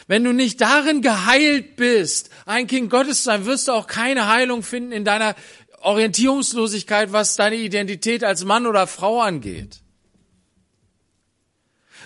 Wenn 0.09 0.25
du 0.25 0.33
nicht 0.33 0.61
darin 0.61 1.01
geheilt 1.01 1.77
bist, 1.77 2.31
ein 2.45 2.67
Kind 2.67 2.91
Gottes 2.91 3.23
sein, 3.23 3.47
wirst 3.47 3.69
du 3.69 3.73
auch 3.73 3.87
keine 3.87 4.27
Heilung 4.27 4.65
finden 4.65 4.91
in 4.91 5.05
deiner 5.05 5.37
Orientierungslosigkeit, 5.83 7.13
was 7.13 7.37
deine 7.37 7.55
Identität 7.55 8.25
als 8.25 8.45
Mann 8.45 8.67
oder 8.67 8.89
Frau 8.89 9.21
angeht. 9.21 9.79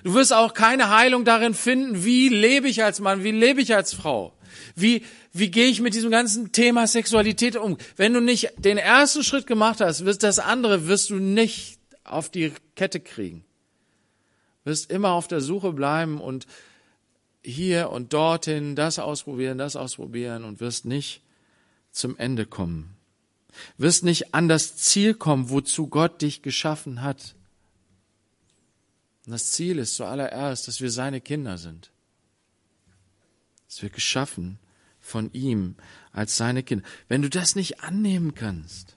Du 0.03 0.13
wirst 0.13 0.35
auch 0.35 0.53
keine 0.53 0.91
Heilung 0.91 1.25
darin 1.25 1.55
finden, 1.55 2.05
wie 2.05 2.29
lebe 2.29 2.69
ich 2.69 2.85
als 2.85 3.01
Mann, 3.01 3.25
wie 3.25 3.31
lebe 3.31 3.63
ich 3.63 3.75
als 3.75 3.95
Frau, 3.95 4.35
wie, 4.77 5.07
wie 5.33 5.51
gehe 5.51 5.69
ich 5.69 5.81
mit 5.81 5.95
diesem 5.95 6.11
ganzen 6.11 6.53
Thema 6.53 6.87
Sexualität 6.87 7.57
um. 7.57 7.79
Wenn 7.97 8.13
du 8.13 8.21
nicht 8.21 8.53
den 8.59 8.77
ersten 8.77 9.25
Schritt 9.25 9.47
gemacht 9.47 9.81
hast, 9.81 10.05
wirst 10.05 10.23
das 10.23 10.39
andere 10.39 10.87
wirst 10.87 11.09
du 11.09 11.15
nicht 11.15 11.79
auf 12.05 12.31
die 12.31 12.53
Kette 12.77 13.01
kriegen. 13.01 13.45
Wirst 14.65 14.91
immer 14.91 15.11
auf 15.11 15.29
der 15.29 15.41
Suche 15.41 15.73
bleiben 15.73 16.21
und 16.21 16.47
hier 17.43 17.91
und 17.91 18.13
dorthin 18.13 18.77
das 18.77 18.99
ausprobieren, 18.99 19.59
das 19.59 19.77
ausprobieren 19.77 20.45
und 20.45 20.61
wirst 20.61 20.87
nicht 20.87 21.21
zum 21.91 22.17
Ende 22.17 22.47
kommen. 22.47 22.97
Wirst 23.77 24.05
nicht 24.05 24.35
an 24.35 24.49
das 24.49 24.77
Ziel 24.77 25.15
kommen, 25.15 25.51
wozu 25.51 25.89
Gott 25.89 26.23
dich 26.23 26.43
geschaffen 26.43 27.03
hat. 27.03 27.35
Und 29.27 29.33
das 29.33 29.53
Ziel 29.53 29.79
ist 29.79 29.95
zuallererst, 29.95 30.67
dass 30.69 30.81
wir 30.81 30.91
seine 30.91 31.21
Kinder 31.21 31.57
sind. 31.59 31.91
Dass 33.69 33.83
wir 33.83 33.91
geschaffen 33.91 34.59
von 34.99 35.33
ihm 35.33 35.77
als 36.13 36.37
seine 36.37 36.63
Kinder. 36.63 36.85
Wenn 37.09 37.23
du 37.23 37.31
das 37.31 37.55
nicht 37.55 37.81
annehmen 37.81 38.35
kannst, 38.35 38.97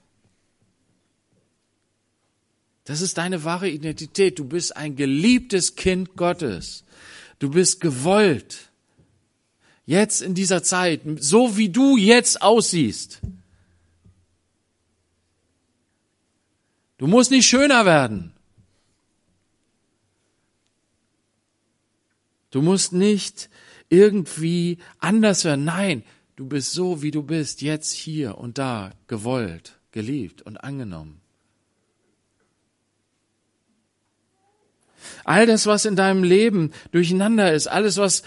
das 2.88 3.02
ist 3.02 3.18
deine 3.18 3.44
wahre 3.44 3.68
Identität. 3.68 4.38
Du 4.38 4.46
bist 4.46 4.74
ein 4.74 4.96
geliebtes 4.96 5.76
Kind 5.76 6.16
Gottes. 6.16 6.84
Du 7.38 7.50
bist 7.50 7.82
gewollt. 7.82 8.70
Jetzt 9.84 10.22
in 10.22 10.34
dieser 10.34 10.62
Zeit, 10.62 11.02
so 11.18 11.58
wie 11.58 11.68
du 11.68 11.98
jetzt 11.98 12.40
aussiehst. 12.40 13.20
Du 16.96 17.06
musst 17.06 17.30
nicht 17.30 17.46
schöner 17.46 17.84
werden. 17.84 18.32
Du 22.50 22.62
musst 22.62 22.94
nicht 22.94 23.50
irgendwie 23.90 24.78
anders 24.98 25.44
werden. 25.44 25.66
Nein, 25.66 26.04
du 26.36 26.46
bist 26.46 26.72
so, 26.72 27.02
wie 27.02 27.10
du 27.10 27.22
bist, 27.22 27.60
jetzt 27.60 27.92
hier 27.92 28.38
und 28.38 28.56
da, 28.56 28.92
gewollt, 29.08 29.78
geliebt 29.92 30.40
und 30.40 30.56
angenommen. 30.56 31.20
All 35.24 35.46
das, 35.46 35.66
was 35.66 35.84
in 35.84 35.96
deinem 35.96 36.24
Leben 36.24 36.72
durcheinander 36.92 37.52
ist, 37.52 37.66
alles, 37.66 37.96
was 37.96 38.22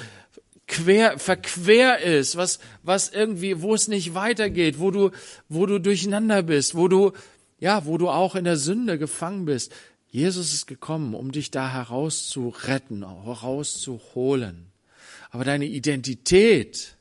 quer, 0.67 1.19
verquer 1.19 1.99
ist, 1.99 2.35
was, 2.35 2.59
was 2.83 3.09
irgendwie, 3.09 3.61
wo 3.61 3.73
es 3.75 3.87
nicht 3.87 4.13
weitergeht, 4.13 4.79
wo 4.79 4.91
du, 4.91 5.11
wo 5.49 5.65
du 5.65 5.79
durcheinander 5.79 6.43
bist, 6.43 6.75
wo 6.75 6.87
du, 6.87 7.11
ja, 7.59 7.85
wo 7.85 7.97
du 7.97 8.09
auch 8.09 8.35
in 8.35 8.45
der 8.45 8.57
Sünde 8.57 8.97
gefangen 8.97 9.45
bist. 9.45 9.73
Jesus 10.09 10.53
ist 10.53 10.67
gekommen, 10.67 11.13
um 11.13 11.31
dich 11.31 11.51
da 11.51 11.71
herauszuretten, 11.71 13.05
herauszuholen. 13.23 14.71
Aber 15.29 15.45
deine 15.45 15.65
Identität, 15.65 16.95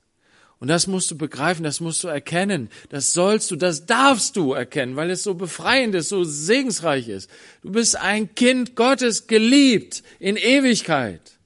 und 0.61 0.69
das 0.69 0.87
musst 0.87 1.11
du 1.11 1.17
begreifen, 1.17 1.65
das 1.65 1.81
musst 1.81 2.05
du 2.05 2.09
erkennen, 2.09 2.69
das 2.91 3.15
sollst 3.15 3.51
du, 3.51 3.57
das 3.57 3.87
darfst 3.87 4.37
du 4.37 4.53
erkennen, 4.53 4.95
weil 4.95 5.11
es 5.11 5.23
so 5.23 5.35
befreiend 5.35 5.95
ist, 5.95 6.11
so 6.11 6.23
segensreich 6.23 7.09
ist. 7.09 7.31
Du 7.63 7.73
bist 7.73 7.97
ein 7.97 8.35
Kind 8.35 8.77
Gottes, 8.77 9.27
geliebt 9.27 10.03
in 10.19 10.37
Ewigkeit. 10.37 11.39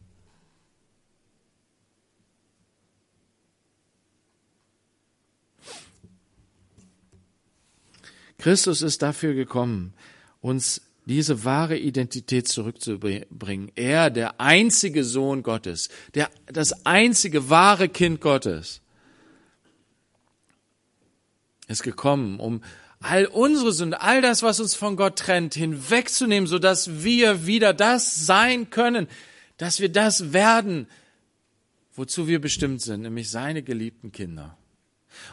Christus 8.39 8.83
ist 8.83 9.01
dafür 9.01 9.33
gekommen, 9.35 9.95
uns 10.41 10.83
diese 11.07 11.45
wahre 11.45 11.79
Identität 11.79 12.49
zurückzubringen. 12.49 13.71
Er, 13.77 14.11
der 14.11 14.41
einzige 14.41 15.05
Sohn 15.05 15.45
Gottes, 15.45 15.89
der, 16.15 16.29
das 16.47 16.85
einzige 16.85 17.49
wahre 17.49 17.89
Kind 17.89 18.21
Gottes, 18.21 18.83
ist 21.69 21.83
gekommen, 21.83 22.41
um 22.41 22.63
all 23.01 23.27
unsere 23.27 23.73
Sünde, 23.73 24.01
all 24.01 24.23
das, 24.23 24.43
was 24.43 24.61
uns 24.61 24.75
von 24.75 24.97
Gott 24.97 25.19
trennt, 25.19 25.55
hinwegzunehmen, 25.55 26.47
so 26.47 26.59
dass 26.59 27.03
wir 27.05 27.47
wieder 27.47 27.75
das 27.75 28.27
sein 28.27 28.71
können, 28.71 29.09
dass 29.57 29.81
wir 29.81 29.91
das 29.91 30.33
werden, 30.33 30.89
wozu 31.95 32.27
wir 32.27 32.41
bestimmt 32.41 32.83
sind, 32.83 33.03
nämlich 33.03 33.31
seine 33.31 33.63
geliebten 33.63 34.11
Kinder. 34.11 34.57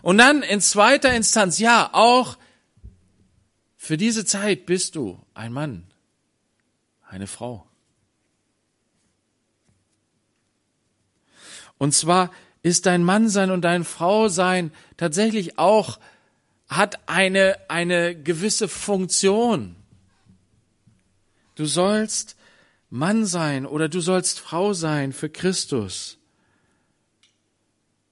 Und 0.01 0.17
dann 0.17 0.43
in 0.43 0.61
zweiter 0.61 1.13
Instanz, 1.13 1.59
ja, 1.59 1.89
auch 1.93 2.38
für 3.77 3.97
diese 3.97 4.25
Zeit 4.25 4.65
bist 4.65 4.95
du 4.95 5.19
ein 5.33 5.53
Mann, 5.53 5.88
eine 7.07 7.27
Frau. 7.27 7.65
Und 11.77 11.93
zwar 11.93 12.31
ist 12.61 12.85
dein 12.85 13.03
Mannsein 13.03 13.50
und 13.50 13.61
dein 13.61 13.83
Frausein 13.83 14.71
tatsächlich 14.97 15.57
auch 15.57 16.00
hat 16.71 17.07
eine, 17.07 17.57
eine 17.67 18.15
gewisse 18.15 18.69
Funktion. 18.69 19.75
Du 21.55 21.65
sollst 21.65 22.37
Mann 22.89 23.25
sein 23.25 23.65
oder 23.65 23.89
du 23.89 23.99
sollst 23.99 24.39
Frau 24.39 24.71
sein 24.73 25.11
für 25.11 25.29
Christus. 25.29 26.17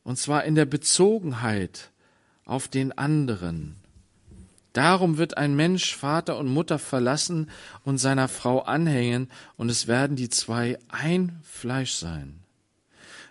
Und 0.03 0.17
zwar 0.17 0.43
in 0.43 0.55
der 0.55 0.65
Bezogenheit 0.65 1.89
auf 2.43 2.67
den 2.67 2.97
anderen. 2.97 3.77
Darum 4.73 5.17
wird 5.17 5.37
ein 5.37 5.55
Mensch 5.55 5.95
Vater 5.95 6.37
und 6.37 6.47
Mutter 6.47 6.79
verlassen 6.79 7.49
und 7.85 7.97
seiner 7.97 8.27
Frau 8.27 8.59
anhängen, 8.59 9.31
und 9.55 9.69
es 9.69 9.87
werden 9.87 10.15
die 10.15 10.29
zwei 10.29 10.77
ein 10.89 11.39
Fleisch 11.43 11.93
sein, 11.93 12.39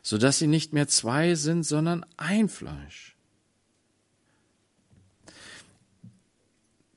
so 0.02 0.18
dass 0.18 0.38
sie 0.38 0.46
nicht 0.46 0.72
mehr 0.72 0.88
zwei 0.88 1.34
sind, 1.34 1.64
sondern 1.64 2.04
ein 2.16 2.48
Fleisch. 2.48 3.17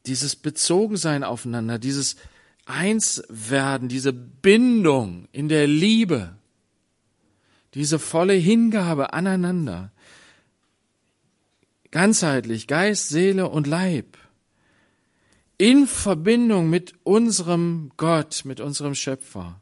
Dieses 0.05 0.36
Bezogensein 0.36 1.24
aufeinander, 1.24 1.79
dieses 1.79 2.15
Einswerden, 2.65 3.89
diese 3.89 4.13
Bindung 4.13 5.27
in 5.31 5.50
der 5.50 5.67
Liebe, 5.67 6.36
diese 7.74 8.00
volle 8.00 8.34
Hingabe 8.34 9.13
aneinander, 9.13 9.91
ganzheitlich, 11.91 12.67
Geist, 12.67 13.10
Seele 13.10 13.50
und 13.50 13.67
Leib, 13.67 14.17
in 15.58 15.86
Verbindung 15.86 16.70
mit 16.70 16.96
unserem 17.03 17.91
Gott, 17.98 18.46
mit 18.46 18.60
unserem 18.60 18.96
Schöpfer, 18.96 19.62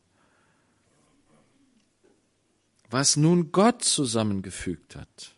was 2.89 3.17
nun 3.17 3.51
Gott 3.51 3.83
zusammengefügt 3.83 4.95
hat. 4.95 5.35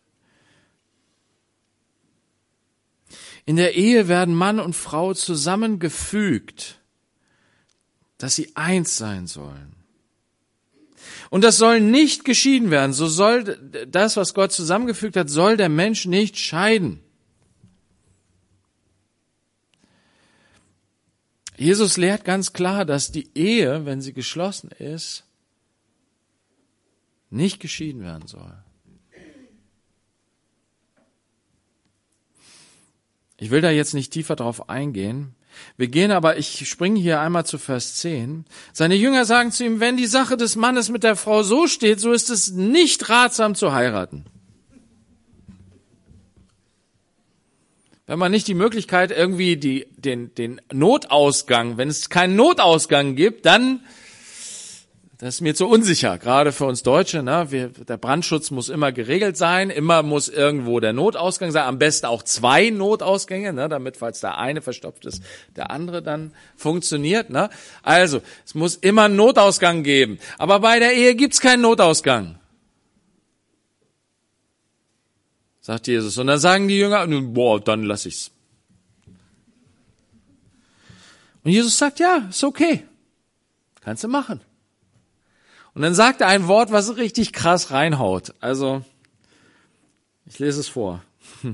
In 3.51 3.57
der 3.57 3.75
Ehe 3.75 4.07
werden 4.07 4.33
Mann 4.33 4.61
und 4.61 4.77
Frau 4.77 5.13
zusammengefügt, 5.13 6.79
dass 8.17 8.33
sie 8.33 8.55
eins 8.55 8.95
sein 8.95 9.27
sollen. 9.27 9.75
Und 11.29 11.43
das 11.43 11.57
soll 11.57 11.81
nicht 11.81 12.23
geschieden 12.23 12.71
werden. 12.71 12.93
So 12.93 13.07
soll 13.07 13.59
das, 13.89 14.15
was 14.15 14.33
Gott 14.33 14.53
zusammengefügt 14.53 15.17
hat, 15.17 15.29
soll 15.29 15.57
der 15.57 15.67
Mensch 15.67 16.05
nicht 16.05 16.37
scheiden. 16.37 17.01
Jesus 21.57 21.97
lehrt 21.97 22.23
ganz 22.23 22.53
klar, 22.53 22.85
dass 22.85 23.11
die 23.11 23.31
Ehe, 23.35 23.85
wenn 23.85 23.99
sie 23.99 24.13
geschlossen 24.13 24.71
ist, 24.71 25.25
nicht 27.29 27.59
geschieden 27.59 28.01
werden 28.01 28.27
soll. 28.27 28.63
Ich 33.41 33.49
will 33.49 33.61
da 33.61 33.71
jetzt 33.71 33.95
nicht 33.95 34.13
tiefer 34.13 34.35
drauf 34.35 34.69
eingehen. 34.69 35.33
Wir 35.75 35.87
gehen 35.87 36.11
aber, 36.11 36.37
ich 36.37 36.69
springe 36.69 36.99
hier 36.99 37.19
einmal 37.19 37.43
zu 37.43 37.57
Vers 37.57 37.95
10. 37.95 38.45
Seine 38.71 38.93
Jünger 38.93 39.25
sagen 39.25 39.51
zu 39.51 39.65
ihm, 39.65 39.79
wenn 39.79 39.97
die 39.97 40.05
Sache 40.05 40.37
des 40.37 40.55
Mannes 40.55 40.89
mit 40.89 41.01
der 41.01 41.15
Frau 41.15 41.41
so 41.41 41.65
steht, 41.65 41.99
so 41.99 42.11
ist 42.11 42.29
es 42.29 42.51
nicht 42.51 43.09
ratsam 43.09 43.55
zu 43.55 43.73
heiraten. 43.73 44.25
Wenn 48.05 48.19
man 48.19 48.31
nicht 48.31 48.47
die 48.47 48.53
Möglichkeit 48.53 49.09
irgendwie 49.09 49.57
die, 49.57 49.87
den, 49.97 50.35
den 50.35 50.61
Notausgang, 50.71 51.77
wenn 51.77 51.89
es 51.89 52.11
keinen 52.11 52.35
Notausgang 52.35 53.15
gibt, 53.15 53.47
dann 53.47 53.79
das 55.21 55.35
ist 55.35 55.41
mir 55.41 55.53
zu 55.53 55.67
unsicher, 55.67 56.17
gerade 56.17 56.51
für 56.51 56.65
uns 56.65 56.81
Deutsche. 56.81 57.21
Ne? 57.21 57.51
Wir, 57.51 57.67
der 57.67 57.97
Brandschutz 57.97 58.49
muss 58.49 58.69
immer 58.69 58.91
geregelt 58.91 59.37
sein, 59.37 59.69
immer 59.69 60.01
muss 60.01 60.27
irgendwo 60.27 60.79
der 60.79 60.93
Notausgang 60.93 61.51
sein, 61.51 61.65
am 61.65 61.77
besten 61.77 62.07
auch 62.07 62.23
zwei 62.23 62.71
Notausgänge, 62.71 63.53
ne? 63.53 63.69
damit, 63.69 63.97
falls 63.97 64.19
der 64.19 64.39
eine 64.39 64.63
verstopft 64.63 65.05
ist, 65.05 65.21
der 65.55 65.69
andere 65.69 66.01
dann 66.01 66.33
funktioniert. 66.55 67.29
Ne? 67.29 67.51
Also, 67.83 68.23
es 68.43 68.55
muss 68.55 68.75
immer 68.77 69.03
einen 69.03 69.15
Notausgang 69.15 69.83
geben. 69.83 70.17
Aber 70.39 70.59
bei 70.59 70.79
der 70.79 70.93
Ehe 70.93 71.13
gibt's 71.13 71.39
keinen 71.39 71.61
Notausgang. 71.61 72.39
Sagt 75.59 75.85
Jesus. 75.85 76.17
Und 76.17 76.25
dann 76.25 76.39
sagen 76.39 76.67
die 76.67 76.79
Jünger, 76.79 77.05
boah, 77.05 77.61
dann 77.61 77.83
lass 77.83 78.07
ich's. 78.07 78.31
Und 81.43 81.51
Jesus 81.51 81.77
sagt, 81.77 81.99
ja, 81.99 82.27
ist 82.27 82.43
okay. 82.43 82.87
Kannst 83.81 84.03
du 84.03 84.07
machen. 84.07 84.41
Und 85.73 85.81
dann 85.81 85.93
sagt 85.93 86.21
er 86.21 86.27
ein 86.27 86.47
Wort, 86.47 86.71
was 86.71 86.97
richtig 86.97 87.33
krass 87.33 87.71
reinhaut. 87.71 88.33
Also, 88.39 88.83
ich 90.25 90.39
lese 90.39 90.59
es 90.59 90.67
vor. 90.67 91.03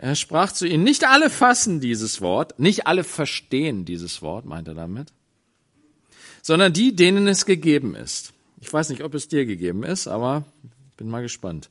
Er 0.00 0.14
sprach 0.14 0.52
zu 0.52 0.64
ihnen, 0.64 0.84
nicht 0.84 1.08
alle 1.08 1.28
fassen 1.28 1.80
dieses 1.80 2.20
Wort, 2.20 2.60
nicht 2.60 2.86
alle 2.86 3.02
verstehen 3.02 3.84
dieses 3.84 4.22
Wort, 4.22 4.44
meint 4.44 4.68
er 4.68 4.74
damit, 4.74 5.12
sondern 6.40 6.72
die, 6.72 6.94
denen 6.94 7.26
es 7.26 7.46
gegeben 7.46 7.96
ist. 7.96 8.32
Ich 8.60 8.72
weiß 8.72 8.90
nicht, 8.90 9.02
ob 9.02 9.14
es 9.14 9.26
dir 9.26 9.44
gegeben 9.44 9.82
ist, 9.82 10.06
aber 10.06 10.44
bin 10.96 11.08
mal 11.08 11.22
gespannt. 11.22 11.68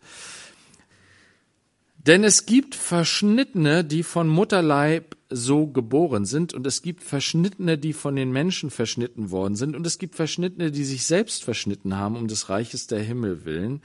Denn 2.07 2.23
es 2.23 2.45
gibt 2.45 2.73
Verschnittene, 2.73 3.83
die 3.83 4.01
von 4.01 4.29
Mutterleib 4.29 5.17
so 5.29 5.67
geboren 5.67 6.23
sind, 6.23 6.53
und 6.53 6.65
es 6.65 6.81
gibt 6.81 7.03
Verschnittene, 7.03 7.77
die 7.77 7.91
von 7.91 8.15
den 8.15 8.31
Menschen 8.31 8.69
verschnitten 8.69 9.29
worden 9.29 9.55
sind, 9.55 9.75
und 9.75 9.85
es 9.85 9.99
gibt 9.99 10.15
Verschnittene, 10.15 10.71
die 10.71 10.85
sich 10.85 11.05
selbst 11.05 11.43
verschnitten 11.43 11.97
haben, 11.97 12.15
um 12.15 12.29
des 12.29 12.47
Reiches 12.49 12.87
der 12.87 13.01
Himmel 13.01 13.43
willen. 13.43 13.81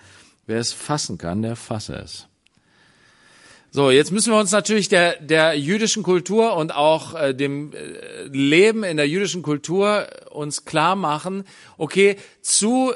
Wer 0.46 0.61
es 0.61 0.72
fassen 0.72 1.18
kann, 1.18 1.42
der 1.42 1.56
fasse 1.56 1.96
es. 1.96 2.28
So, 3.72 3.90
jetzt 3.90 4.12
müssen 4.12 4.32
wir 4.32 4.38
uns 4.38 4.52
natürlich 4.52 4.88
der, 4.88 5.20
der 5.20 5.58
jüdischen 5.58 6.04
Kultur 6.04 6.56
und 6.56 6.72
auch 6.72 7.14
äh, 7.14 7.35
dem 7.35 7.72
äh, 7.72 8.28
Leben 8.28 8.85
in 8.85 8.98
der 8.98 9.08
jüdischen 9.08 9.42
Kultur 9.42 10.06
uns 10.30 10.64
klar 10.64 10.94
machen, 10.94 11.42
okay, 11.76 12.16
zu 12.40 12.92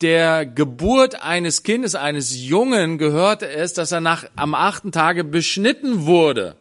der 0.00 0.46
Geburt 0.46 1.22
eines 1.22 1.64
Kindes, 1.64 1.94
eines 1.94 2.36
Jungen 2.36 2.98
gehörte 2.98 3.48
es, 3.48 3.72
dass 3.72 3.90
er 3.90 4.00
nach, 4.00 4.24
am 4.36 4.54
achten 4.54 4.92
Tage 4.92 5.24
beschnitten 5.24 6.06
wurde. 6.06 6.56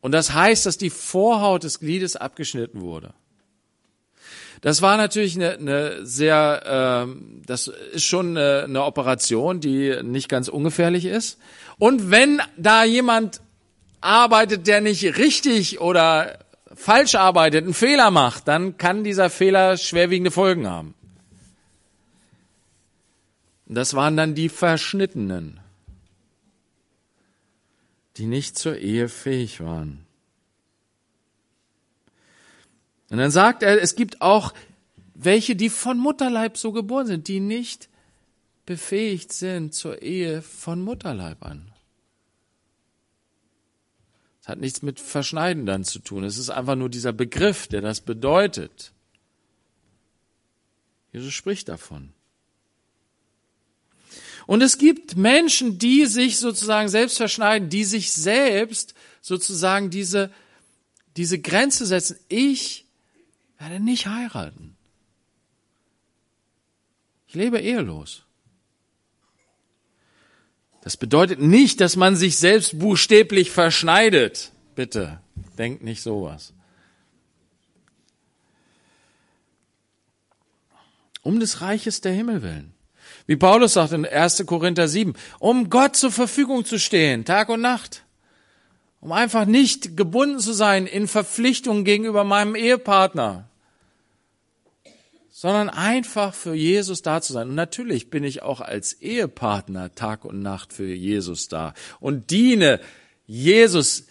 Und 0.00 0.12
das 0.12 0.34
heißt, 0.34 0.66
dass 0.66 0.78
die 0.78 0.90
Vorhaut 0.90 1.62
des 1.62 1.78
Gliedes 1.78 2.16
abgeschnitten 2.16 2.80
wurde. 2.80 3.14
Das 4.62 4.82
war 4.82 4.96
natürlich 4.96 5.36
eine, 5.36 5.52
eine 5.52 6.06
sehr, 6.06 7.06
äh, 7.06 7.42
das 7.46 7.68
ist 7.68 8.04
schon 8.04 8.36
eine, 8.36 8.64
eine 8.64 8.84
Operation, 8.84 9.60
die 9.60 9.96
nicht 10.02 10.28
ganz 10.28 10.48
ungefährlich 10.48 11.04
ist. 11.04 11.38
Und 11.78 12.10
wenn 12.10 12.40
da 12.56 12.82
jemand 12.82 13.40
arbeitet, 14.00 14.66
der 14.66 14.80
nicht 14.80 15.18
richtig 15.18 15.80
oder 15.80 16.38
falsch 16.74 17.14
arbeitet, 17.14 17.64
einen 17.64 17.74
Fehler 17.74 18.10
macht, 18.10 18.48
dann 18.48 18.76
kann 18.76 19.04
dieser 19.04 19.30
Fehler 19.30 19.76
schwerwiegende 19.76 20.30
Folgen 20.30 20.66
haben. 20.66 20.94
Das 23.66 23.94
waren 23.94 24.16
dann 24.16 24.34
die 24.34 24.48
Verschnittenen, 24.48 25.60
die 28.16 28.26
nicht 28.26 28.58
zur 28.58 28.76
Ehe 28.78 29.08
fähig 29.08 29.60
waren. 29.60 30.04
Und 33.10 33.18
dann 33.18 33.30
sagt 33.30 33.62
er, 33.62 33.80
es 33.80 33.94
gibt 33.94 34.20
auch 34.20 34.52
welche, 35.14 35.56
die 35.56 35.70
von 35.70 35.98
Mutterleib 35.98 36.56
so 36.56 36.72
geboren 36.72 37.06
sind, 37.06 37.28
die 37.28 37.40
nicht 37.40 37.88
befähigt 38.66 39.32
sind 39.32 39.74
zur 39.74 40.02
Ehe 40.02 40.42
von 40.42 40.82
Mutterleib 40.82 41.42
an. 41.44 41.71
Es 44.42 44.48
hat 44.48 44.58
nichts 44.58 44.82
mit 44.82 44.98
Verschneiden 44.98 45.66
dann 45.66 45.84
zu 45.84 46.00
tun. 46.00 46.24
Es 46.24 46.36
ist 46.36 46.50
einfach 46.50 46.74
nur 46.74 46.88
dieser 46.88 47.12
Begriff, 47.12 47.68
der 47.68 47.80
das 47.80 48.00
bedeutet. 48.00 48.92
Jesus 51.12 51.32
spricht 51.32 51.68
davon. 51.68 52.12
Und 54.48 54.60
es 54.60 54.78
gibt 54.78 55.16
Menschen, 55.16 55.78
die 55.78 56.06
sich 56.06 56.38
sozusagen 56.38 56.88
selbst 56.88 57.18
verschneiden, 57.18 57.68
die 57.68 57.84
sich 57.84 58.10
selbst 58.10 58.94
sozusagen 59.20 59.90
diese, 59.90 60.32
diese 61.16 61.38
Grenze 61.38 61.86
setzen. 61.86 62.18
Ich 62.28 62.84
werde 63.58 63.78
nicht 63.78 64.08
heiraten. 64.08 64.76
Ich 67.28 67.34
lebe 67.34 67.60
ehelos. 67.60 68.24
Das 70.82 70.96
bedeutet 70.96 71.40
nicht, 71.40 71.80
dass 71.80 71.96
man 71.96 72.16
sich 72.16 72.38
selbst 72.38 72.78
buchstäblich 72.78 73.50
verschneidet. 73.50 74.50
Bitte, 74.74 75.20
denkt 75.56 75.82
nicht 75.82 76.02
sowas. 76.02 76.52
Um 81.22 81.38
des 81.38 81.60
Reiches 81.60 82.00
der 82.00 82.12
Himmel 82.12 82.42
willen. 82.42 82.74
Wie 83.26 83.36
Paulus 83.36 83.74
sagt 83.74 83.92
in 83.92 84.04
1. 84.04 84.44
Korinther 84.46 84.88
7, 84.88 85.14
um 85.38 85.70
Gott 85.70 85.94
zur 85.94 86.10
Verfügung 86.10 86.64
zu 86.64 86.80
stehen, 86.80 87.24
Tag 87.24 87.48
und 87.48 87.60
Nacht. 87.60 88.02
Um 89.00 89.12
einfach 89.12 89.44
nicht 89.44 89.96
gebunden 89.96 90.40
zu 90.40 90.52
sein 90.52 90.86
in 90.86 91.06
Verpflichtungen 91.06 91.84
gegenüber 91.84 92.24
meinem 92.24 92.56
Ehepartner, 92.56 93.48
sondern 95.42 95.70
einfach 95.70 96.34
für 96.34 96.54
Jesus 96.54 97.02
da 97.02 97.20
zu 97.20 97.32
sein. 97.32 97.48
Und 97.48 97.56
natürlich 97.56 98.10
bin 98.10 98.22
ich 98.22 98.42
auch 98.42 98.60
als 98.60 98.92
Ehepartner 98.92 99.92
Tag 99.92 100.24
und 100.24 100.40
Nacht 100.40 100.72
für 100.72 100.86
Jesus 100.86 101.48
da 101.48 101.74
und 101.98 102.30
diene 102.30 102.78
Jesus, 103.26 104.06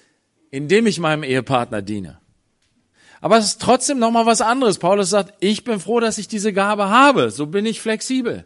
indem 0.49 0.87
ich 0.87 0.99
meinem 0.99 1.23
Ehepartner 1.23 1.81
diene. 1.81 2.19
Aber 3.21 3.37
es 3.37 3.45
ist 3.45 3.61
trotzdem 3.61 3.97
noch 3.97 4.11
mal 4.11 4.25
was 4.25 4.41
anderes. 4.41 4.77
Paulus 4.77 5.09
sagt, 5.09 5.33
ich 5.39 5.63
bin 5.63 5.79
froh, 5.79 6.01
dass 6.01 6.17
ich 6.17 6.27
diese 6.27 6.51
Gabe 6.51 6.89
habe. 6.89 7.31
So 7.31 7.45
bin 7.45 7.65
ich 7.65 7.79
flexibel. 7.79 8.43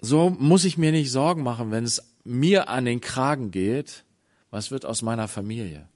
So 0.00 0.28
muss 0.28 0.64
ich 0.64 0.76
mir 0.76 0.90
nicht 0.90 1.12
Sorgen 1.12 1.44
machen, 1.44 1.70
wenn 1.70 1.84
es 1.84 2.02
mir 2.24 2.68
an 2.68 2.84
den 2.84 3.00
Kragen 3.00 3.52
geht. 3.52 4.02
Was 4.50 4.72
wird 4.72 4.84
aus 4.84 5.02
meiner 5.02 5.28
Familie? 5.28 5.88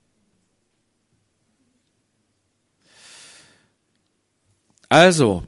Also, 4.95 5.43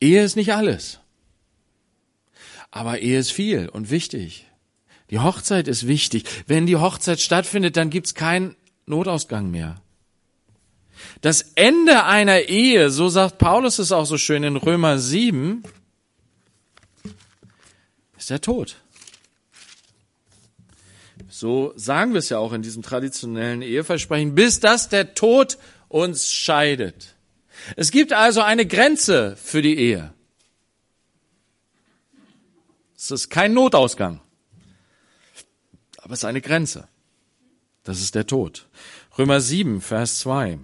Ehe 0.00 0.22
ist 0.22 0.36
nicht 0.36 0.54
alles. 0.54 1.00
Aber 2.70 3.00
Ehe 3.00 3.18
ist 3.18 3.32
viel 3.32 3.68
und 3.68 3.90
wichtig. 3.90 4.46
Die 5.10 5.18
Hochzeit 5.18 5.66
ist 5.66 5.88
wichtig. 5.88 6.26
Wenn 6.46 6.66
die 6.66 6.76
Hochzeit 6.76 7.18
stattfindet, 7.18 7.76
dann 7.76 7.90
gibt's 7.90 8.14
keinen 8.14 8.54
Notausgang 8.86 9.50
mehr. 9.50 9.82
Das 11.22 11.42
Ende 11.56 12.04
einer 12.04 12.42
Ehe, 12.42 12.90
so 12.90 13.08
sagt 13.08 13.38
Paulus 13.38 13.80
es 13.80 13.90
auch 13.90 14.06
so 14.06 14.16
schön 14.16 14.44
in 14.44 14.54
Römer 14.54 15.00
7, 15.00 15.64
ist 18.16 18.30
der 18.30 18.40
Tod. 18.40 18.76
So 21.28 21.72
sagen 21.74 22.12
wir 22.12 22.20
es 22.20 22.28
ja 22.28 22.38
auch 22.38 22.52
in 22.52 22.62
diesem 22.62 22.84
traditionellen 22.84 23.60
Eheversprechen, 23.60 24.36
bis 24.36 24.60
dass 24.60 24.88
der 24.88 25.14
Tod 25.14 25.58
uns 25.94 26.32
scheidet. 26.32 27.14
Es 27.76 27.92
gibt 27.92 28.12
also 28.12 28.40
eine 28.40 28.66
Grenze 28.66 29.36
für 29.36 29.62
die 29.62 29.78
Ehe. 29.78 30.12
Es 32.96 33.12
ist 33.12 33.30
kein 33.30 33.54
Notausgang, 33.54 34.20
aber 35.98 36.14
es 36.14 36.20
ist 36.20 36.24
eine 36.24 36.40
Grenze. 36.40 36.88
Das 37.84 38.00
ist 38.00 38.16
der 38.16 38.26
Tod. 38.26 38.66
Römer 39.16 39.40
7, 39.40 39.80
Vers 39.80 40.18
2. 40.18 40.58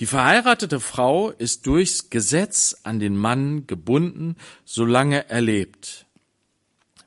Die 0.00 0.06
verheiratete 0.06 0.80
Frau 0.80 1.30
ist 1.30 1.66
durchs 1.66 2.10
Gesetz 2.10 2.78
an 2.82 2.98
den 2.98 3.16
Mann 3.16 3.68
gebunden, 3.68 4.34
solange 4.64 5.28
er 5.28 5.40
lebt. 5.40 6.06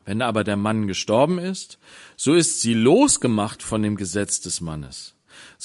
Wenn 0.06 0.22
aber 0.22 0.46
der 0.46 0.58
Mann 0.58 0.88
gestorben 0.88 1.38
ist, 1.38 1.80
so 2.16 2.34
ist 2.34 2.62
sie 2.62 2.74
losgemacht 2.74 3.62
von 3.62 3.84
dem 3.84 3.98
Gesetz 3.98 4.40
des 4.40 4.62
Mannes. 4.62 5.16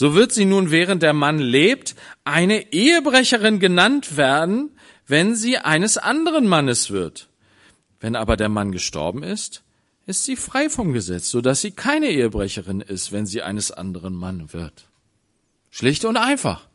So 0.00 0.14
wird 0.14 0.30
sie 0.30 0.44
nun, 0.44 0.70
während 0.70 1.02
der 1.02 1.12
Mann 1.12 1.40
lebt, 1.40 1.96
eine 2.22 2.72
Ehebrecherin 2.72 3.58
genannt 3.58 4.16
werden, 4.16 4.78
wenn 5.08 5.34
sie 5.34 5.58
eines 5.58 5.98
anderen 5.98 6.46
Mannes 6.46 6.92
wird. 6.92 7.28
Wenn 7.98 8.14
aber 8.14 8.36
der 8.36 8.48
Mann 8.48 8.70
gestorben 8.70 9.24
ist, 9.24 9.64
ist 10.06 10.22
sie 10.22 10.36
frei 10.36 10.70
vom 10.70 10.92
Gesetz, 10.92 11.30
so 11.30 11.40
dass 11.40 11.62
sie 11.62 11.72
keine 11.72 12.10
Ehebrecherin 12.10 12.80
ist, 12.80 13.10
wenn 13.10 13.26
sie 13.26 13.42
eines 13.42 13.72
anderen 13.72 14.14
Mann 14.14 14.52
wird. 14.52 14.88
Schlicht 15.68 16.04
und 16.04 16.16
einfach. 16.16 16.68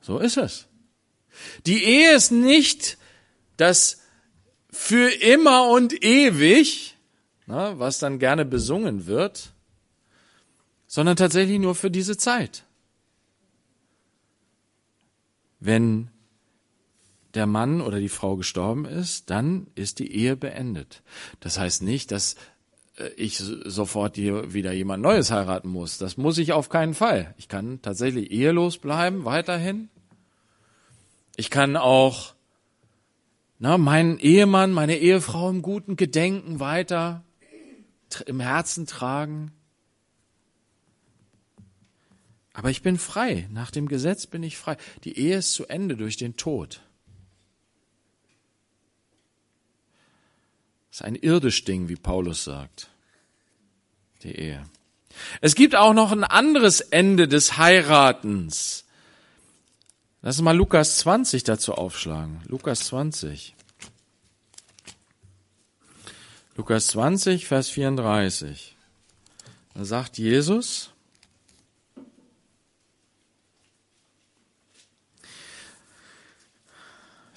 So 0.00 0.20
ist 0.20 0.36
es. 0.36 0.68
Die 1.66 1.82
Ehe 1.82 2.14
ist 2.14 2.30
nicht 2.30 2.98
das 3.56 4.02
für 4.70 5.10
immer 5.10 5.68
und 5.70 6.04
ewig, 6.04 6.96
was 7.46 7.98
dann 7.98 8.20
gerne 8.20 8.44
besungen 8.44 9.06
wird, 9.06 9.54
sondern 10.88 11.14
tatsächlich 11.14 11.60
nur 11.60 11.76
für 11.76 11.90
diese 11.90 12.16
Zeit. 12.16 12.64
Wenn 15.60 16.08
der 17.34 17.46
Mann 17.46 17.80
oder 17.80 18.00
die 18.00 18.08
Frau 18.08 18.36
gestorben 18.36 18.84
ist, 18.86 19.30
dann 19.30 19.68
ist 19.74 20.00
die 20.00 20.12
Ehe 20.12 20.34
beendet. 20.34 21.02
Das 21.40 21.58
heißt 21.58 21.82
nicht, 21.82 22.10
dass 22.10 22.34
äh, 22.96 23.08
ich 23.16 23.38
sofort 23.38 24.16
hier 24.16 24.52
wieder 24.54 24.72
jemand 24.72 25.02
Neues 25.02 25.30
heiraten 25.30 25.68
muss. 25.68 25.98
Das 25.98 26.16
muss 26.16 26.38
ich 26.38 26.52
auf 26.52 26.68
keinen 26.68 26.94
Fall. 26.94 27.34
Ich 27.38 27.48
kann 27.48 27.80
tatsächlich 27.82 28.30
ehelos 28.30 28.78
bleiben 28.78 29.24
weiterhin. 29.24 29.90
Ich 31.36 31.50
kann 31.50 31.76
auch 31.76 32.34
na, 33.60 33.76
meinen 33.76 34.18
Ehemann, 34.18 34.72
meine 34.72 34.96
Ehefrau 34.96 35.50
im 35.50 35.62
guten 35.62 35.96
Gedenken 35.96 36.60
weiter 36.60 37.24
im 38.26 38.40
Herzen 38.40 38.86
tragen. 38.86 39.52
Aber 42.58 42.70
ich 42.70 42.82
bin 42.82 42.98
frei. 42.98 43.46
Nach 43.52 43.70
dem 43.70 43.86
Gesetz 43.86 44.26
bin 44.26 44.42
ich 44.42 44.58
frei. 44.58 44.76
Die 45.04 45.16
Ehe 45.16 45.36
ist 45.36 45.52
zu 45.52 45.66
Ende 45.66 45.96
durch 45.96 46.16
den 46.16 46.36
Tod. 46.36 46.80
Das 50.90 50.98
ist 50.98 51.02
ein 51.02 51.14
irdisch 51.14 51.64
Ding, 51.64 51.88
wie 51.88 51.94
Paulus 51.94 52.42
sagt. 52.42 52.88
Die 54.24 54.34
Ehe. 54.34 54.64
Es 55.40 55.54
gibt 55.54 55.76
auch 55.76 55.92
noch 55.92 56.10
ein 56.10 56.24
anderes 56.24 56.80
Ende 56.80 57.28
des 57.28 57.58
Heiratens. 57.58 58.84
Lass 60.22 60.38
uns 60.38 60.44
mal 60.44 60.56
Lukas 60.56 60.98
20 60.98 61.44
dazu 61.44 61.74
aufschlagen. 61.74 62.42
Lukas 62.48 62.86
20. 62.86 63.54
Lukas 66.56 66.88
20, 66.88 67.46
Vers 67.46 67.68
34. 67.68 68.74
Da 69.74 69.84
sagt 69.84 70.18
Jesus, 70.18 70.90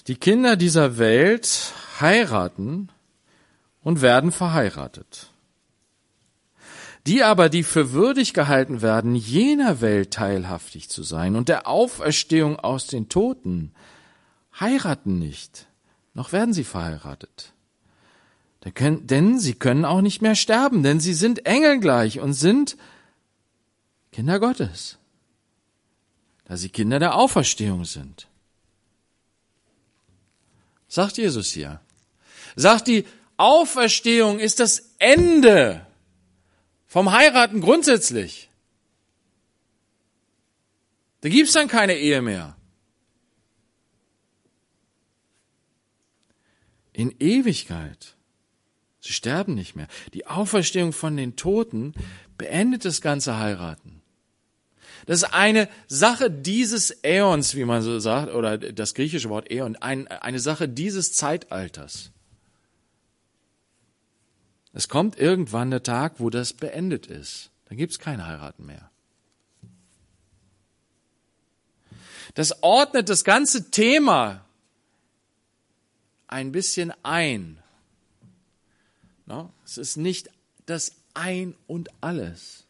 die 0.06 0.16
Kinder 0.16 0.56
dieser 0.56 0.98
Welt 0.98 1.72
heiraten 2.00 2.88
und 3.82 4.00
werden 4.00 4.32
verheiratet. 4.32 5.30
Die 7.06 7.22
aber, 7.22 7.48
die 7.48 7.64
für 7.64 7.92
würdig 7.92 8.32
gehalten 8.32 8.80
werden, 8.80 9.16
jener 9.16 9.80
Welt 9.80 10.12
teilhaftig 10.12 10.88
zu 10.88 11.02
sein 11.02 11.34
und 11.34 11.48
der 11.48 11.66
Auferstehung 11.66 12.58
aus 12.58 12.86
den 12.86 13.08
Toten, 13.08 13.72
heiraten 14.58 15.18
nicht, 15.18 15.66
noch 16.14 16.32
werden 16.32 16.54
sie 16.54 16.64
verheiratet 16.64 17.52
denn 18.64 19.38
sie 19.40 19.54
können 19.54 19.84
auch 19.84 20.00
nicht 20.00 20.22
mehr 20.22 20.36
sterben, 20.36 20.82
denn 20.82 21.00
sie 21.00 21.14
sind 21.14 21.46
engelgleich 21.46 22.20
und 22.20 22.32
sind 22.32 22.76
Kinder 24.12 24.38
Gottes, 24.38 24.98
da 26.44 26.56
sie 26.56 26.68
Kinder 26.68 26.98
der 26.98 27.16
Auferstehung 27.16 27.84
sind. 27.84 28.28
Sagt 30.92 31.16
Jesus 31.16 31.50
hier. 31.50 31.80
Sagt 32.54 32.86
die 32.86 33.06
Auferstehung 33.38 34.38
ist 34.38 34.60
das 34.60 34.90
Ende 34.98 35.86
vom 36.86 37.12
Heiraten 37.12 37.62
grundsätzlich. 37.62 38.50
Da 41.22 41.30
gibt's 41.30 41.54
dann 41.54 41.68
keine 41.68 41.96
Ehe 41.96 42.20
mehr. 42.20 42.58
In 46.92 47.14
Ewigkeit 47.18 48.14
Sie 49.00 49.14
sterben 49.14 49.54
nicht 49.54 49.74
mehr. 49.74 49.88
Die 50.12 50.26
Auferstehung 50.26 50.92
von 50.92 51.16
den 51.16 51.36
Toten 51.36 51.94
beendet 52.36 52.84
das 52.84 53.00
ganze 53.00 53.38
Heiraten. 53.38 54.01
Das 55.06 55.22
ist 55.22 55.34
eine 55.34 55.68
Sache 55.88 56.30
dieses 56.30 56.90
Äons, 57.02 57.54
wie 57.54 57.64
man 57.64 57.82
so 57.82 57.98
sagt, 57.98 58.32
oder 58.32 58.58
das 58.58 58.94
griechische 58.94 59.28
Wort 59.28 59.50
Äon, 59.50 59.76
ein, 59.76 60.08
eine 60.08 60.38
Sache 60.38 60.68
dieses 60.68 61.12
Zeitalters. 61.14 62.10
Es 64.72 64.88
kommt 64.88 65.18
irgendwann 65.18 65.70
der 65.70 65.82
Tag, 65.82 66.14
wo 66.18 66.30
das 66.30 66.52
beendet 66.52 67.06
ist. 67.06 67.50
Dann 67.68 67.76
gibt 67.76 67.92
es 67.92 67.98
kein 67.98 68.26
Heiraten 68.26 68.64
mehr. 68.64 68.90
Das 72.34 72.62
ordnet 72.62 73.08
das 73.08 73.24
ganze 73.24 73.70
Thema 73.70 74.44
ein 76.28 76.52
bisschen 76.52 76.92
ein. 77.02 77.62
Es 79.64 79.78
ist 79.78 79.96
nicht 79.96 80.28
das 80.66 80.92
Ein 81.14 81.54
und 81.66 81.90
alles, 82.02 82.66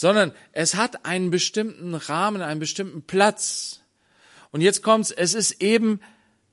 sondern 0.00 0.32
es 0.52 0.76
hat 0.76 1.04
einen 1.04 1.30
bestimmten 1.30 1.94
Rahmen, 1.94 2.40
einen 2.40 2.58
bestimmten 2.58 3.02
Platz. 3.02 3.82
Und 4.50 4.62
jetzt 4.62 4.82
kommt's, 4.82 5.10
es 5.10 5.34
ist 5.34 5.60
eben 5.60 6.00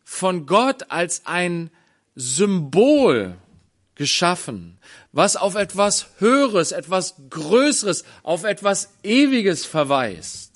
von 0.03 0.45
Gott 0.45 0.91
als 0.91 1.25
ein 1.25 1.71
Symbol 2.13 3.37
geschaffen, 3.95 4.79
was 5.13 5.37
auf 5.37 5.55
etwas 5.55 6.07
Höheres, 6.17 6.73
etwas 6.73 7.15
Größeres, 7.29 8.03
auf 8.21 8.43
etwas 8.43 8.89
Ewiges 9.01 9.65
verweist. 9.65 10.51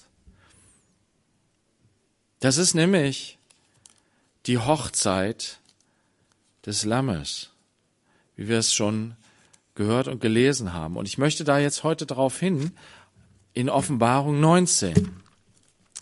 Das 2.41 2.57
ist 2.57 2.73
nämlich 2.73 3.37
die 4.47 4.57
Hochzeit 4.57 5.59
des 6.65 6.83
Lammes 6.83 7.51
wie 8.35 8.49
wir 8.49 8.57
es 8.57 8.73
schon 8.73 9.15
gehört 9.75 10.07
und 10.07 10.19
gelesen 10.19 10.73
haben. 10.73 10.97
Und 10.97 11.07
ich 11.07 11.17
möchte 11.17 11.43
da 11.43 11.59
jetzt 11.59 11.83
heute 11.83 12.05
darauf 12.05 12.39
hin, 12.39 12.71
in 13.53 13.69
Offenbarung 13.69 14.39
19. 14.39 15.21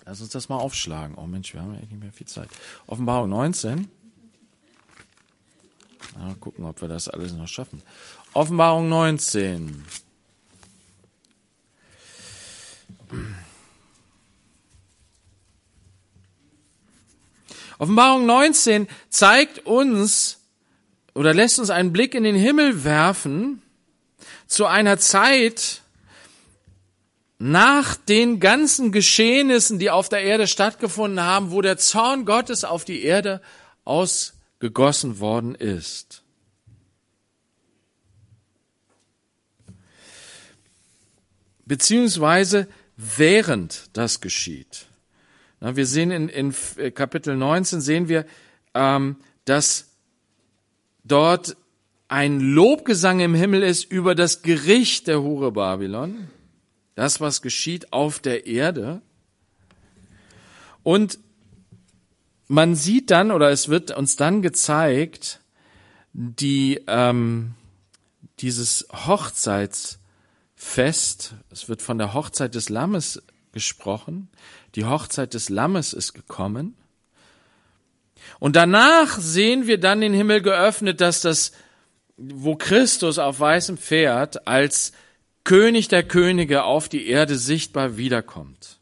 Lass 0.05 0.21
uns 0.21 0.32
das 0.32 0.49
mal 0.49 0.58
aufschlagen. 0.58 1.15
Oh 1.17 1.27
Mensch, 1.27 1.53
wir 1.53 1.62
haben 1.62 1.73
ja 1.73 1.79
nicht 1.79 1.91
mehr 1.99 2.12
viel 2.12 2.27
Zeit. 2.27 2.49
Offenbarung 2.88 3.29
19. 3.29 3.89
Mal 6.17 6.36
gucken, 6.36 6.65
ob 6.65 6.82
wir 6.82 6.88
das 6.88 7.08
alles 7.08 7.34
noch 7.34 7.47
schaffen. 7.47 7.82
Offenbarung 8.34 8.89
19. 8.89 9.86
Offenbarung 17.77 18.25
19 18.25 18.88
zeigt 19.10 19.65
uns, 19.65 20.38
oder 21.13 21.34
lässt 21.34 21.60
uns 21.60 21.69
einen 21.69 21.93
Blick 21.93 22.15
in 22.15 22.24
den 22.24 22.36
Himmel 22.36 22.84
werfen 22.84 23.62
zu 24.48 24.65
einer 24.65 24.98
Zeit 24.98 25.82
nach 27.39 27.95
den 27.95 28.39
ganzen 28.39 28.91
Geschehnissen, 28.91 29.80
die 29.80 29.89
auf 29.89 30.10
der 30.10 30.22
Erde 30.22 30.45
stattgefunden 30.45 31.22
haben, 31.22 31.52
wo 31.52 31.62
der 31.62 31.78
Zorn 31.78 32.26
Gottes 32.26 32.65
auf 32.65 32.84
die 32.84 33.04
Erde 33.04 33.41
gegossen 34.60 35.19
worden 35.19 35.56
ist. 35.56 36.22
Beziehungsweise 41.65 42.67
während 42.98 43.89
das 43.93 44.19
geschieht. 44.19 44.88
wir 45.62 45.86
sehen 45.86 46.12
in, 46.12 46.28
in 46.28 46.54
Kapitel 46.93 47.38
19 47.38 47.80
sehen 47.80 48.10
wir, 48.10 48.26
ähm, 48.74 49.15
dass 49.45 49.88
dort 51.12 51.58
ein 52.08 52.39
Lobgesang 52.39 53.19
im 53.19 53.36
Himmel 53.36 53.63
ist 53.63 53.91
über 53.91 54.15
das 54.15 54.41
Gericht 54.41 55.08
der 55.08 55.22
Hure 55.22 55.52
Babylon, 55.52 56.30
das, 56.95 57.19
was 57.22 57.41
geschieht 57.41 57.93
auf 57.93 58.19
der 58.19 58.48
Erde. 58.48 59.02
Und 60.84 61.19
man 62.48 62.76
sieht 62.76 63.12
dann, 63.12 63.32
oder 63.32 63.52
es 63.52 63.69
wird 63.69 63.95
uns 63.95 64.15
dann 64.15 64.41
gezeigt, 64.41 65.41
die, 66.13 66.82
ähm, 66.88 67.54
dieses 68.39 68.88
Hochzeitsfest, 68.91 71.36
es 71.52 71.69
wird 71.69 71.84
von 71.84 72.00
der 72.00 72.15
Hochzeit 72.15 72.56
des 72.56 72.69
Lammes 72.69 73.22
gesprochen, 73.52 74.30
die 74.76 74.86
Hochzeit 74.86 75.36
des 75.36 75.50
Lammes 75.50 75.93
ist 75.93 76.13
gekommen. 76.13 76.76
Und 78.39 78.56
danach 78.56 79.19
sehen 79.19 79.67
wir 79.67 79.80
dann 79.80 80.02
den 80.02 80.13
Himmel 80.13 80.41
geöffnet, 80.41 81.02
dass 81.02 81.21
das 81.21 81.52
wo 82.19 82.56
Christus 82.56 83.17
auf 83.17 83.39
weißem 83.39 83.78
Pferd 83.78 84.45
als 84.47 84.91
König 85.45 85.88
der 85.88 86.04
Könige 86.04 86.63
auf 86.63 86.89
die 86.89 87.08
Erde 87.08 87.38
sichtbar 87.38 87.97
wiederkommt. 87.97 88.78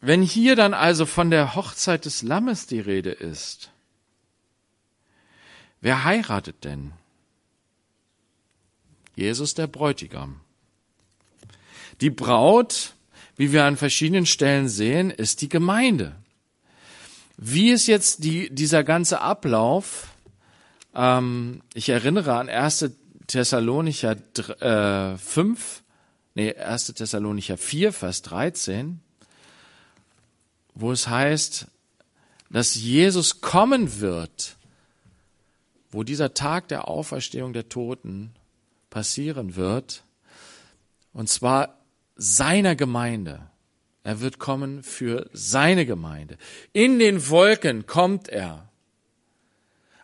Wenn 0.00 0.22
hier 0.22 0.56
dann 0.56 0.74
also 0.74 1.06
von 1.06 1.30
der 1.30 1.54
Hochzeit 1.54 2.04
des 2.04 2.22
Lammes 2.22 2.66
die 2.66 2.80
Rede 2.80 3.10
ist, 3.10 3.70
wer 5.80 6.04
heiratet 6.04 6.64
denn? 6.64 6.92
Jesus 9.14 9.54
der 9.54 9.66
Bräutigam. 9.66 10.40
Die 12.00 12.10
Braut, 12.10 12.94
wie 13.36 13.52
wir 13.52 13.64
an 13.64 13.76
verschiedenen 13.76 14.26
Stellen 14.26 14.68
sehen, 14.68 15.10
ist 15.10 15.42
die 15.42 15.48
Gemeinde. 15.48 16.16
Wie 17.36 17.70
ist 17.70 17.86
jetzt 17.86 18.24
die, 18.24 18.54
dieser 18.54 18.84
ganze 18.84 19.20
Ablauf 19.20 20.14
ähm, 20.94 21.62
ich 21.74 21.88
erinnere 21.88 22.34
an 22.34 22.48
1. 22.48 22.90
Thessalonicher 23.26 24.16
äh, 24.60 25.16
5, 25.16 25.82
nee, 26.34 26.54
1. 26.54 26.86
Thessalonicher 26.94 27.56
4, 27.56 27.92
Vers 27.92 28.22
13, 28.22 29.00
wo 30.74 30.92
es 30.92 31.08
heißt, 31.08 31.66
dass 32.50 32.74
Jesus 32.74 33.40
kommen 33.40 34.00
wird, 34.00 34.56
wo 35.90 36.02
dieser 36.02 36.34
Tag 36.34 36.68
der 36.68 36.86
Auferstehung 36.88 37.52
der 37.52 37.68
Toten 37.68 38.34
passieren 38.90 39.56
wird, 39.56 40.04
und 41.12 41.28
zwar 41.28 41.78
seiner 42.16 42.76
Gemeinde. 42.76 43.48
Er 44.04 44.20
wird 44.20 44.38
kommen 44.38 44.82
für 44.82 45.30
seine 45.32 45.86
Gemeinde. 45.86 46.36
In 46.74 46.98
den 46.98 47.30
Wolken 47.30 47.86
kommt 47.86 48.28
er. 48.28 48.68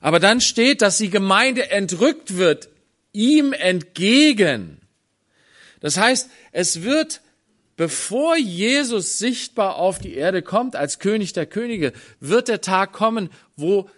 Aber 0.00 0.18
dann 0.18 0.40
steht, 0.40 0.80
dass 0.80 0.96
die 0.96 1.10
Gemeinde 1.10 1.70
entrückt 1.70 2.38
wird, 2.38 2.70
ihm 3.12 3.52
entgegen. 3.52 4.80
Das 5.80 5.98
heißt, 5.98 6.30
es 6.52 6.82
wird, 6.82 7.20
bevor 7.76 8.38
Jesus 8.38 9.18
sichtbar 9.18 9.76
auf 9.76 9.98
die 9.98 10.14
Erde 10.14 10.40
kommt 10.40 10.76
als 10.76 10.98
König 10.98 11.34
der 11.34 11.44
Könige, 11.44 11.92
wird 12.20 12.48
der 12.48 12.62
Tag 12.62 12.92
kommen, 12.92 13.28
wo 13.56 13.90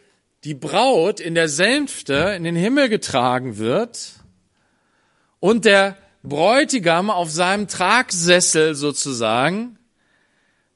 die 0.43 0.55
Braut 0.55 1.21
in 1.21 1.37
der 1.37 1.49
Sänfte 1.49 2.35
in 2.37 2.43
den 2.43 2.57
Himmel 2.57 2.89
getragen 2.89 3.59
wird 3.59 4.15
und 5.39 5.65
der 5.65 5.97
Bräutigam 6.25 7.09
auf 7.09 7.31
seinem 7.31 7.69
Tragsessel 7.69 8.75
sozusagen 8.75 9.79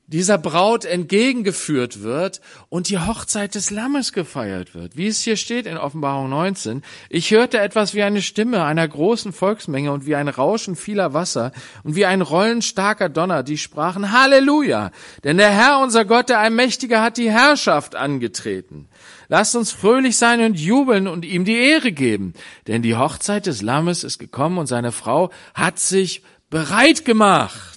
dieser 0.06 0.38
Braut 0.38 0.84
entgegengeführt 0.84 2.02
wird 2.02 2.40
und 2.68 2.88
die 2.88 2.98
Hochzeit 2.98 3.54
des 3.54 3.70
Lammes 3.70 4.12
gefeiert 4.12 4.74
wird. 4.74 4.96
Wie 4.96 5.08
es 5.08 5.22
hier 5.22 5.36
steht 5.36 5.66
in 5.66 5.76
Offenbarung 5.76 6.30
19. 6.30 6.82
Ich 7.08 7.32
hörte 7.32 7.58
etwas 7.58 7.94
wie 7.94 8.02
eine 8.02 8.22
Stimme 8.22 8.64
einer 8.64 8.86
großen 8.86 9.32
Volksmenge 9.32 9.92
und 9.92 10.06
wie 10.06 10.14
ein 10.14 10.28
Rauschen 10.28 10.76
vieler 10.76 11.12
Wasser 11.12 11.52
und 11.82 11.96
wie 11.96 12.06
ein 12.06 12.22
Rollen 12.22 12.62
starker 12.62 13.08
Donner, 13.08 13.42
die 13.42 13.58
sprachen 13.58 14.12
Halleluja, 14.12 14.92
denn 15.24 15.38
der 15.38 15.50
Herr 15.50 15.80
unser 15.80 16.04
Gott, 16.04 16.28
der 16.28 16.38
Allmächtige, 16.38 17.00
hat 17.00 17.16
die 17.16 17.30
Herrschaft 17.30 17.96
angetreten. 17.96 18.88
Lasst 19.28 19.56
uns 19.56 19.72
fröhlich 19.72 20.16
sein 20.16 20.40
und 20.40 20.58
jubeln 20.58 21.08
und 21.08 21.24
ihm 21.24 21.44
die 21.44 21.56
Ehre 21.56 21.90
geben, 21.90 22.32
denn 22.68 22.82
die 22.82 22.96
Hochzeit 22.96 23.46
des 23.46 23.60
Lammes 23.60 24.04
ist 24.04 24.18
gekommen 24.18 24.58
und 24.58 24.66
seine 24.66 24.92
Frau 24.92 25.30
hat 25.54 25.80
sich 25.80 26.22
bereit 26.48 27.04
gemacht. 27.04 27.75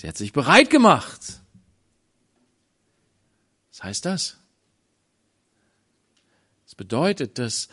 Sie 0.00 0.08
hat 0.08 0.16
sich 0.16 0.32
bereit 0.32 0.70
gemacht. 0.70 1.42
Was 3.70 3.82
heißt 3.82 4.06
das? 4.06 4.38
Es 6.64 6.68
das 6.68 6.74
bedeutet, 6.74 7.38
dass 7.38 7.68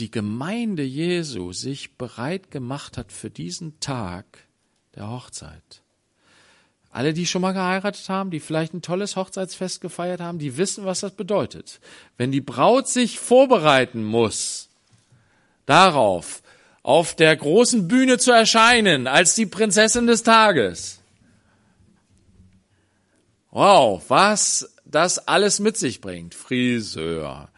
die 0.00 0.10
Gemeinde 0.10 0.82
Jesu 0.82 1.52
sich 1.52 1.96
bereit 1.96 2.50
gemacht 2.50 2.98
hat 2.98 3.12
für 3.12 3.30
diesen 3.30 3.78
Tag 3.78 4.48
der 4.96 5.08
Hochzeit. 5.08 5.82
Alle, 6.90 7.14
die 7.14 7.26
schon 7.26 7.42
mal 7.42 7.52
geheiratet 7.52 8.08
haben, 8.08 8.32
die 8.32 8.40
vielleicht 8.40 8.74
ein 8.74 8.82
tolles 8.82 9.14
Hochzeitsfest 9.14 9.80
gefeiert 9.80 10.20
haben, 10.20 10.40
die 10.40 10.56
wissen, 10.56 10.84
was 10.84 10.98
das 10.98 11.14
bedeutet. 11.14 11.78
Wenn 12.16 12.32
die 12.32 12.40
Braut 12.40 12.88
sich 12.88 13.20
vorbereiten 13.20 14.02
muss 14.02 14.70
darauf, 15.66 16.42
auf 16.84 17.16
der 17.16 17.34
großen 17.34 17.88
Bühne 17.88 18.18
zu 18.18 18.30
erscheinen 18.30 19.08
als 19.08 19.34
die 19.34 19.46
Prinzessin 19.46 20.06
des 20.06 20.22
Tages. 20.22 21.00
Wow, 23.50 24.04
was 24.08 24.70
das 24.84 25.26
alles 25.26 25.60
mit 25.60 25.76
sich 25.76 26.00
bringt. 26.00 26.34
Friseur. 26.34 27.48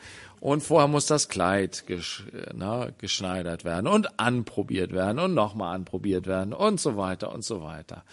Und 0.41 0.63
vorher 0.63 0.87
muss 0.87 1.07
das 1.07 1.29
Kleid 1.29 1.87
gesch 1.87 2.25
na, 2.55 2.91
geschneidert 2.99 3.65
werden 3.65 3.89
und 3.89 4.21
anprobiert 4.21 4.93
werden 4.93 5.19
und 5.19 5.35
nochmal 5.35 5.75
anprobiert 5.75 6.27
werden 6.29 6.53
und 6.53 6.81
so 6.81 6.97
weiter 6.97 7.33
und 7.33 7.45
so 7.45 7.63
weiter. 7.63 8.05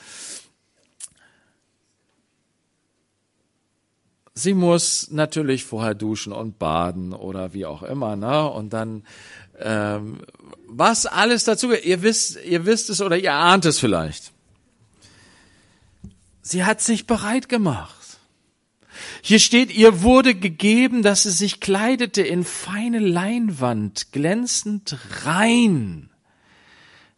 Sie 4.33 4.55
muss 4.55 5.11
natürlich 5.11 5.63
vorher 5.63 5.93
duschen 5.93 6.33
und 6.33 6.57
baden 6.57 7.13
oder 7.13 7.53
wie 7.53 7.67
auch 7.67 7.83
immer, 7.83 8.15
ne? 8.15 8.49
Und 8.49 8.73
dann 8.73 9.03
ähm, 9.59 10.21
was 10.67 11.05
alles 11.05 11.43
dazu, 11.43 11.71
ihr 11.73 12.01
wisst, 12.01 12.43
ihr 12.43 12.65
wisst 12.65 12.89
es 12.89 13.01
oder 13.01 13.17
ihr 13.17 13.33
ahnt 13.33 13.65
es 13.65 13.79
vielleicht. 13.79 14.31
Sie 16.41 16.63
hat 16.65 16.81
sich 16.81 17.07
bereit 17.07 17.49
gemacht. 17.49 18.19
Hier 19.21 19.39
steht, 19.39 19.73
ihr 19.73 20.01
wurde 20.01 20.35
gegeben, 20.35 21.01
dass 21.01 21.23
sie 21.23 21.31
sich 21.31 21.59
kleidete 21.59 22.21
in 22.21 22.43
feine 22.43 22.99
Leinwand, 22.99 24.11
glänzend 24.11 24.97
rein. 25.23 26.09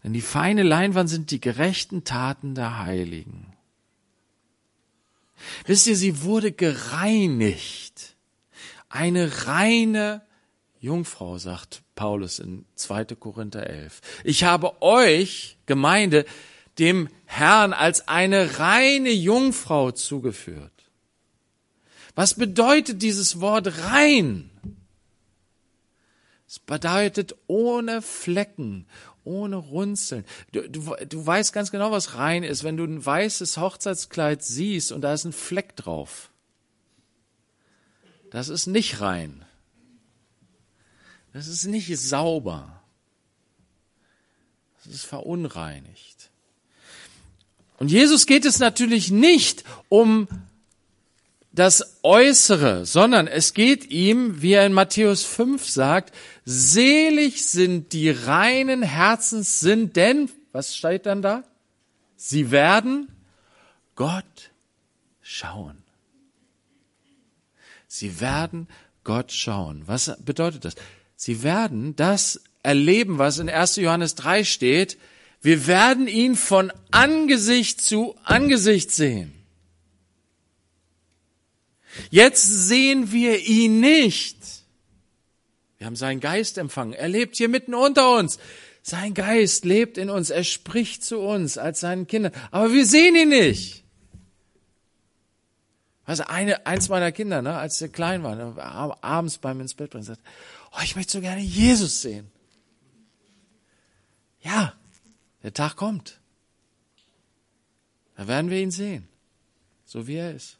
Denn 0.03 0.13
die 0.13 0.21
feine 0.21 0.61
Leinwand 0.61 1.09
sind 1.09 1.31
die 1.31 1.41
gerechten 1.41 2.03
Taten 2.03 2.53
der 2.53 2.79
Heiligen. 2.79 3.53
Wisst 5.65 5.87
ihr, 5.87 5.95
sie 5.95 6.21
wurde 6.21 6.51
gereinigt. 6.51 8.15
Eine 8.87 9.47
reine 9.47 10.21
Jungfrau, 10.79 11.39
sagt 11.39 11.81
Paulus 11.95 12.39
in 12.39 12.65
2. 12.75 13.05
Korinther 13.15 13.67
11. 13.67 14.01
Ich 14.23 14.43
habe 14.43 14.81
euch, 14.81 15.57
Gemeinde, 15.65 16.25
dem 16.77 17.09
Herrn 17.25 17.73
als 17.73 18.07
eine 18.07 18.59
reine 18.59 19.11
Jungfrau 19.11 19.91
zugeführt. 19.91 20.71
Was 22.15 22.35
bedeutet 22.35 23.01
dieses 23.01 23.41
Wort 23.41 23.79
rein? 23.83 24.49
Es 26.47 26.59
bedeutet 26.59 27.35
ohne 27.47 28.01
Flecken, 28.01 28.85
ohne 29.23 29.57
Runzeln. 29.57 30.23
Du, 30.51 30.69
du, 30.69 30.95
du 31.07 31.25
weißt 31.25 31.51
ganz 31.51 31.71
genau, 31.71 31.91
was 31.91 32.15
rein 32.15 32.43
ist, 32.43 32.63
wenn 32.63 32.77
du 32.77 32.85
ein 32.85 33.05
weißes 33.05 33.57
Hochzeitskleid 33.57 34.43
siehst 34.43 34.91
und 34.91 35.01
da 35.01 35.13
ist 35.13 35.25
ein 35.25 35.33
Fleck 35.33 35.75
drauf. 35.75 36.29
Das 38.31 38.49
ist 38.49 38.67
nicht 38.67 39.01
rein. 39.01 39.44
Das 41.35 41.47
ist 41.47 41.65
nicht 41.65 41.93
sauber. 41.99 42.81
Das 44.77 44.93
ist 44.93 45.03
verunreinigt. 45.03 46.29
Und 47.77 47.91
Jesus 47.91 48.25
geht 48.25 48.45
es 48.45 48.59
natürlich 48.59 49.11
nicht 49.11 49.65
um 49.89 50.29
das 51.51 51.97
Äußere, 52.03 52.85
sondern 52.85 53.27
es 53.27 53.53
geht 53.53 53.91
ihm, 53.91 54.41
wie 54.41 54.53
er 54.53 54.65
in 54.65 54.71
Matthäus 54.71 55.25
5 55.25 55.67
sagt, 55.67 56.15
selig 56.45 57.45
sind 57.45 57.91
die 57.91 58.11
reinen 58.11 58.81
Herzens 58.81 59.59
sind, 59.59 59.97
denn, 59.97 60.31
was 60.53 60.77
steht 60.77 61.05
dann 61.05 61.21
da? 61.21 61.43
Sie 62.15 62.49
werden 62.49 63.11
Gott 63.95 64.51
schauen. 65.21 65.83
Sie 67.89 68.21
werden 68.21 68.69
Gott 69.03 69.33
schauen. 69.33 69.83
Was 69.85 70.15
bedeutet 70.23 70.63
das? 70.63 70.75
Sie 71.15 71.43
werden 71.43 71.95
das 71.95 72.41
erleben, 72.63 73.17
was 73.17 73.39
in 73.39 73.49
1. 73.49 73.77
Johannes 73.77 74.15
3 74.15 74.43
steht. 74.43 74.97
Wir 75.41 75.67
werden 75.67 76.07
ihn 76.07 76.35
von 76.35 76.71
Angesicht 76.91 77.81
zu 77.81 78.15
Angesicht 78.23 78.91
sehen. 78.91 79.33
Jetzt 82.09 82.45
sehen 82.45 83.11
wir 83.11 83.39
ihn 83.39 83.79
nicht. 83.79 84.37
Wir 85.77 85.87
haben 85.87 85.95
seinen 85.95 86.19
Geist 86.19 86.57
empfangen. 86.57 86.93
Er 86.93 87.07
lebt 87.07 87.35
hier 87.35 87.49
mitten 87.49 87.73
unter 87.73 88.17
uns. 88.17 88.39
Sein 88.81 89.13
Geist 89.13 89.65
lebt 89.65 89.97
in 89.97 90.09
uns. 90.09 90.29
Er 90.29 90.43
spricht 90.43 91.03
zu 91.03 91.19
uns 91.19 91.57
als 91.57 91.79
seinen 91.79 92.07
Kindern. 92.07 92.33
Aber 92.51 92.73
wir 92.73 92.85
sehen 92.85 93.15
ihn 93.15 93.29
nicht. 93.29 93.83
Also 96.05 96.23
eine, 96.25 96.67
eins 96.67 96.87
meiner 96.89 97.11
Kinder, 97.11 97.41
ne, 97.41 97.57
als 97.57 97.79
sie 97.79 97.89
klein 97.89 98.21
waren, 98.21 98.59
abends 98.59 99.39
beim 99.39 99.59
ins 99.59 99.73
Bett 99.73 99.89
bringen, 99.89 100.03
sagt, 100.03 100.21
oh, 100.75 100.81
ich 100.83 100.95
möchte 100.95 101.13
so 101.13 101.21
gerne 101.21 101.41
Jesus 101.41 102.01
sehen. 102.01 102.31
Ja, 104.41 104.73
der 105.43 105.53
Tag 105.53 105.75
kommt. 105.75 106.19
Da 108.15 108.27
werden 108.27 108.49
wir 108.49 108.59
ihn 108.59 108.71
sehen, 108.71 109.07
so 109.85 110.07
wie 110.07 110.15
er 110.15 110.35
ist. 110.35 110.57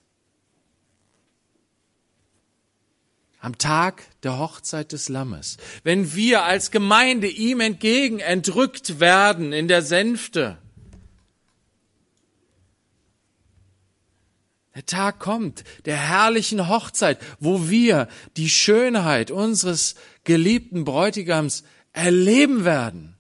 Am 3.39 3.58
Tag 3.58 4.04
der 4.23 4.39
Hochzeit 4.39 4.91
des 4.91 5.08
Lammes, 5.08 5.58
wenn 5.84 6.15
wir 6.15 6.43
als 6.43 6.71
Gemeinde 6.71 7.28
ihm 7.28 7.60
entgegen 7.60 8.19
entrückt 8.19 8.99
werden 8.99 9.54
in 9.54 9.67
der 9.67 9.84
Sänfte, 9.84 10.58
Der 14.75 14.85
Tag 14.85 15.19
kommt 15.19 15.63
der 15.85 15.95
herrlichen 15.95 16.67
Hochzeit, 16.67 17.17
wo 17.39 17.69
wir 17.69 18.09
die 18.35 18.49
Schönheit 18.49 19.31
unseres 19.31 19.95
geliebten 20.25 20.83
Bräutigams 20.83 21.63
erleben 21.93 22.65
werden. 22.65 23.15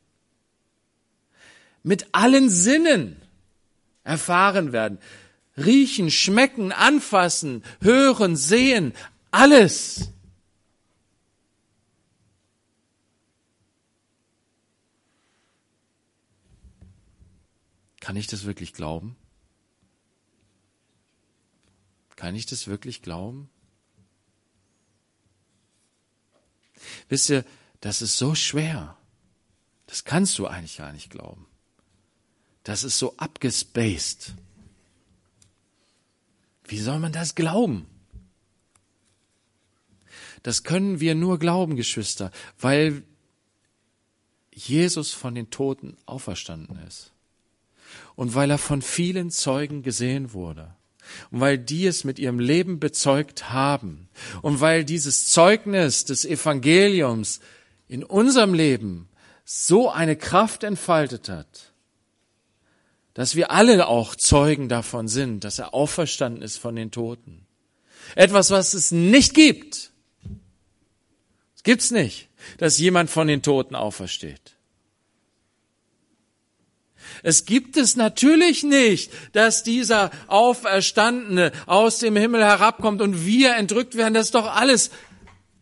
Mit 1.81 2.07
allen 2.11 2.49
Sinnen 2.49 3.21
erfahren 4.03 4.73
werden. 4.73 4.97
Riechen, 5.55 6.11
schmecken, 6.11 6.73
anfassen, 6.73 7.63
hören, 7.79 8.35
sehen, 8.35 8.93
alles. 9.31 10.09
Kann 18.01 18.17
ich 18.17 18.27
das 18.27 18.45
wirklich 18.45 18.73
glauben? 18.73 19.15
Kann 22.15 22.35
ich 22.35 22.45
das 22.45 22.67
wirklich 22.67 23.01
glauben? 23.01 23.49
Wisst 27.09 27.29
ihr, 27.29 27.45
das 27.81 28.01
ist 28.01 28.17
so 28.17 28.35
schwer. 28.35 28.97
Das 29.87 30.03
kannst 30.03 30.37
du 30.39 30.47
eigentlich 30.47 30.77
gar 30.77 30.91
nicht 30.91 31.09
glauben. 31.09 31.45
Das 32.63 32.83
ist 32.83 32.97
so 32.97 33.15
abgespaced. 33.17 34.33
Wie 36.63 36.79
soll 36.79 36.99
man 36.99 37.11
das 37.11 37.35
glauben? 37.35 37.85
Das 40.41 40.63
können 40.63 40.99
wir 40.99 41.15
nur 41.15 41.37
glauben, 41.37 41.75
Geschwister, 41.75 42.31
weil 42.59 43.03
Jesus 44.51 45.11
von 45.11 45.35
den 45.35 45.49
Toten 45.49 45.97
auferstanden 46.05 46.77
ist 46.87 47.11
und 48.15 48.35
weil 48.35 48.49
er 48.49 48.57
von 48.57 48.81
vielen 48.81 49.31
Zeugen 49.31 49.83
gesehen 49.83 50.33
wurde 50.33 50.74
und 51.31 51.39
weil 51.39 51.57
die 51.57 51.85
es 51.85 52.03
mit 52.03 52.19
ihrem 52.19 52.39
Leben 52.39 52.79
bezeugt 52.79 53.51
haben 53.51 54.09
und 54.41 54.61
weil 54.61 54.83
dieses 54.83 55.27
Zeugnis 55.27 56.05
des 56.05 56.25
Evangeliums 56.25 57.39
in 57.87 58.03
unserem 58.03 58.53
Leben 58.53 59.09
so 59.43 59.89
eine 59.89 60.15
Kraft 60.15 60.63
entfaltet 60.63 61.29
hat, 61.29 61.73
dass 63.13 63.35
wir 63.35 63.51
alle 63.51 63.87
auch 63.87 64.15
Zeugen 64.15 64.67
davon 64.67 65.07
sind, 65.07 65.43
dass 65.43 65.59
er 65.59 65.73
auferstanden 65.73 66.41
ist 66.41 66.57
von 66.57 66.75
den 66.75 66.91
Toten. 66.91 67.45
Etwas, 68.15 68.51
was 68.51 68.73
es 68.73 68.91
nicht 68.91 69.33
gibt. 69.33 69.91
Es 71.55 71.63
gibt's 71.63 71.91
nicht, 71.91 72.29
dass 72.57 72.77
jemand 72.77 73.09
von 73.09 73.27
den 73.27 73.41
Toten 73.41 73.75
aufersteht. 73.75 74.54
Es 77.23 77.45
gibt 77.45 77.77
es 77.77 77.95
natürlich 77.95 78.63
nicht, 78.63 79.11
dass 79.33 79.63
dieser 79.63 80.11
Auferstandene 80.27 81.51
aus 81.65 81.99
dem 81.99 82.15
Himmel 82.15 82.43
herabkommt 82.43 83.01
und 83.01 83.25
wir 83.25 83.55
entrückt 83.55 83.95
werden. 83.95 84.13
Das 84.13 84.27
ist 84.27 84.35
doch 84.35 84.53
alles. 84.55 84.91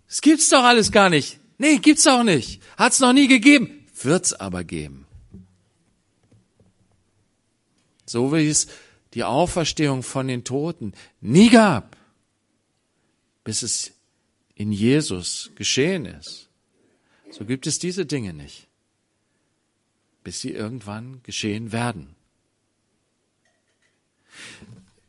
Es 0.07 0.21
gibt's 0.21 0.49
doch 0.49 0.63
alles 0.63 0.91
gar 0.91 1.09
nicht. 1.09 1.39
Nee, 1.57 1.77
gibt's 1.77 2.07
auch 2.07 2.23
nicht. 2.23 2.61
Hat's 2.77 2.99
noch 2.99 3.13
nie 3.13 3.27
gegeben. 3.27 3.87
Wird's 4.01 4.33
aber 4.33 4.63
geben. 4.63 5.05
So 8.05 8.33
wie 8.33 8.47
es 8.47 8.67
die 9.13 9.23
Auferstehung 9.23 10.03
von 10.03 10.27
den 10.27 10.43
Toten 10.43 10.93
nie 11.21 11.49
gab, 11.49 11.95
bis 13.43 13.63
es 13.63 13.91
in 14.55 14.71
Jesus 14.71 15.51
geschehen 15.55 16.05
ist. 16.05 16.49
So 17.31 17.45
gibt 17.45 17.65
es 17.65 17.79
diese 17.79 18.05
Dinge 18.05 18.33
nicht 18.33 18.67
bis 20.23 20.41
sie 20.41 20.51
irgendwann 20.51 21.21
geschehen 21.23 21.71
werden. 21.71 22.15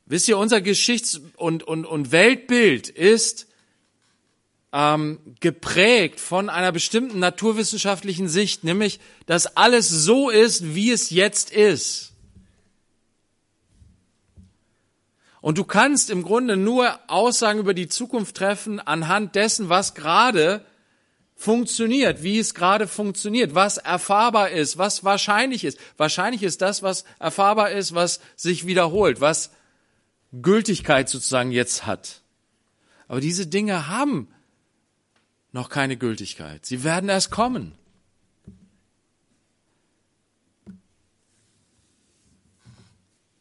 Wisst 0.06 0.28
ihr, 0.28 0.38
unser 0.38 0.60
Geschichts- 0.60 1.20
und, 1.36 1.62
und, 1.62 1.86
und 1.86 2.12
Weltbild 2.12 2.88
ist 2.88 3.46
ähm, 4.72 5.18
geprägt 5.40 6.20
von 6.20 6.50
einer 6.50 6.72
bestimmten 6.72 7.20
naturwissenschaftlichen 7.20 8.28
Sicht, 8.28 8.64
nämlich, 8.64 9.00
dass 9.26 9.56
alles 9.56 9.88
so 9.88 10.30
ist, 10.30 10.74
wie 10.74 10.90
es 10.90 11.10
jetzt 11.10 11.50
ist. 11.52 12.12
Und 15.40 15.58
du 15.58 15.64
kannst 15.64 16.10
im 16.10 16.22
Grunde 16.22 16.56
nur 16.56 16.98
Aussagen 17.06 17.60
über 17.60 17.74
die 17.74 17.88
Zukunft 17.88 18.36
treffen 18.36 18.80
anhand 18.80 19.34
dessen, 19.34 19.68
was 19.68 19.94
gerade 19.94 20.64
funktioniert, 21.34 22.22
wie 22.22 22.38
es 22.38 22.54
gerade 22.54 22.86
funktioniert, 22.86 23.54
was 23.54 23.76
erfahrbar 23.76 24.50
ist, 24.50 24.78
was 24.78 25.04
wahrscheinlich 25.04 25.64
ist. 25.64 25.78
Wahrscheinlich 25.96 26.42
ist 26.42 26.62
das, 26.62 26.82
was 26.82 27.04
erfahrbar 27.18 27.70
ist, 27.70 27.94
was 27.94 28.20
sich 28.36 28.66
wiederholt, 28.66 29.20
was 29.20 29.50
Gültigkeit 30.32 31.08
sozusagen 31.08 31.50
jetzt 31.50 31.86
hat. 31.86 32.22
Aber 33.08 33.20
diese 33.20 33.46
Dinge 33.46 33.88
haben 33.88 34.28
noch 35.52 35.68
keine 35.68 35.96
Gültigkeit. 35.96 36.64
Sie 36.66 36.82
werden 36.82 37.08
erst 37.08 37.30
kommen. 37.30 37.74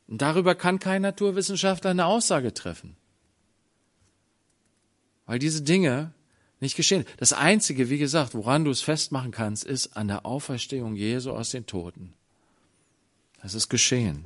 Und 0.08 0.22
darüber 0.22 0.54
kann 0.54 0.78
kein 0.78 1.02
Naturwissenschaftler 1.02 1.92
eine 1.92 2.06
Aussage 2.06 2.54
treffen. 2.54 2.96
Weil 5.26 5.40
diese 5.40 5.64
Dinge 5.64 6.14
nicht 6.64 6.76
geschehen. 6.76 7.06
Das 7.18 7.34
Einzige, 7.34 7.92
wie 7.92 8.00
gesagt, 8.00 8.34
woran 8.34 8.66
du 8.66 8.72
es 8.72 8.82
festmachen 8.82 9.32
kannst, 9.32 9.64
ist 9.64 9.96
an 9.96 10.08
der 10.08 10.26
Auferstehung 10.26 10.96
Jesu 10.96 11.32
aus 11.32 11.52
den 11.52 11.68
Toten. 11.68 12.14
Das 13.42 13.54
ist 13.54 13.70
geschehen. 13.70 14.26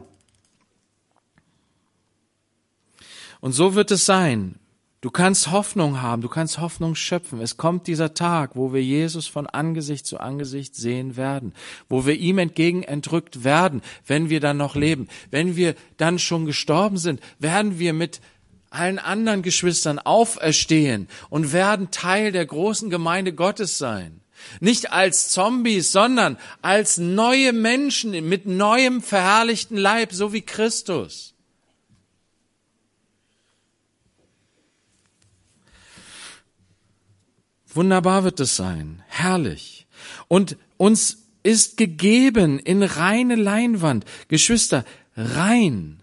Und 3.41 3.51
so 3.51 3.75
wird 3.75 3.91
es 3.91 4.05
sein. 4.05 4.59
Du 5.01 5.11
kannst 5.11 5.51
Hoffnung 5.51 6.01
haben, 6.01 6.23
du 6.23 6.27
kannst 6.27 6.59
Hoffnung 6.59 6.95
schöpfen. 6.95 7.39
Es 7.39 7.55
kommt 7.55 7.85
dieser 7.85 8.15
Tag, 8.15 8.55
wo 8.55 8.73
wir 8.73 8.83
Jesus 8.83 9.27
von 9.27 9.45
Angesicht 9.45 10.07
zu 10.07 10.19
Angesicht 10.19 10.75
sehen 10.75 11.15
werden, 11.15 11.53
wo 11.87 12.07
wir 12.07 12.15
ihm 12.15 12.39
entgegen 12.39 12.81
entrückt 12.81 13.43
werden, 13.43 13.81
wenn 14.07 14.29
wir 14.29 14.39
dann 14.39 14.57
noch 14.57 14.75
leben. 14.75 15.07
Wenn 15.29 15.55
wir 15.55 15.75
dann 15.97 16.17
schon 16.17 16.47
gestorben 16.47 16.97
sind, 16.97 17.21
werden 17.37 17.77
wir 17.77 17.93
mit 17.93 18.21
allen 18.69 18.99
anderen 18.99 19.41
Geschwistern 19.41 19.99
auferstehen 19.99 21.07
und 21.29 21.53
werden 21.53 21.91
Teil 21.91 22.31
der 22.31 22.45
großen 22.45 22.89
Gemeinde 22.89 23.33
Gottes 23.33 23.77
sein. 23.77 24.21
Nicht 24.59 24.91
als 24.91 25.29
Zombies, 25.29 25.91
sondern 25.91 26.37
als 26.61 26.97
neue 26.97 27.53
Menschen 27.53 28.11
mit 28.29 28.45
neuem 28.45 29.01
verherrlichten 29.01 29.77
Leib, 29.77 30.13
so 30.13 30.31
wie 30.33 30.41
Christus. 30.41 31.33
Wunderbar 37.77 38.23
wird 38.23 38.39
es 38.39 38.55
sein, 38.55 39.03
herrlich. 39.07 39.85
Und 40.27 40.57
uns 40.77 41.27
ist 41.43 41.77
gegeben 41.77 42.59
in 42.59 42.81
reine 42.83 43.35
Leinwand. 43.35 44.05
Geschwister, 44.27 44.83
rein 45.15 46.01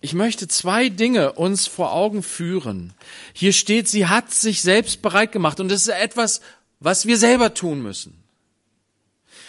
ich 0.00 0.14
möchte 0.14 0.48
zwei 0.48 0.88
Dinge 0.88 1.32
uns 1.32 1.66
vor 1.66 1.92
Augen 1.92 2.22
führen. 2.22 2.94
Hier 3.32 3.52
steht, 3.52 3.88
sie 3.88 4.06
hat 4.06 4.32
sich 4.32 4.62
selbst 4.62 5.02
bereit 5.02 5.32
gemacht 5.32 5.60
und 5.60 5.68
das 5.68 5.82
ist 5.82 5.88
etwas, 5.88 6.40
was 6.78 7.06
wir 7.06 7.18
selber 7.18 7.52
tun 7.52 7.82
müssen. 7.82 8.16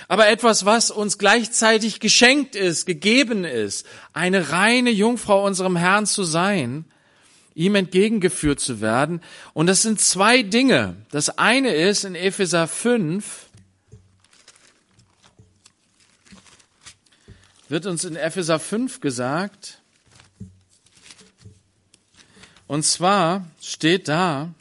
Aber 0.08 0.28
etwas, 0.28 0.66
was 0.66 0.92
uns 0.92 1.18
gleichzeitig 1.18 2.02
geschenkt 2.02 2.58
ist, 2.58 2.86
gegeben 2.86 3.46
ist, 3.46 3.86
eine 4.12 4.52
reine 4.52 4.90
Jungfrau 4.90 5.46
unserem 5.46 5.78
Herrn 5.78 6.06
zu 6.06 6.24
sein, 6.24 6.84
ihm 7.56 7.76
entgegengeführt 7.76 8.60
zu 8.60 8.82
werden. 8.82 9.22
Und 9.54 9.68
das 9.68 9.84
sind 9.84 10.02
zwei 10.02 10.44
Dinge. 10.44 10.98
Das 11.12 11.38
eine 11.38 11.74
ist 11.74 12.04
in 12.04 12.16
Epheser 12.16 12.68
5, 12.68 13.48
wird 17.70 17.86
uns 17.86 18.04
in 18.04 18.18
Epheser 18.18 18.60
5 18.60 19.00
gesagt, 19.00 19.81
und 22.72 22.84
zwar 22.84 23.46
steht 23.62 24.08
da, 24.08 24.54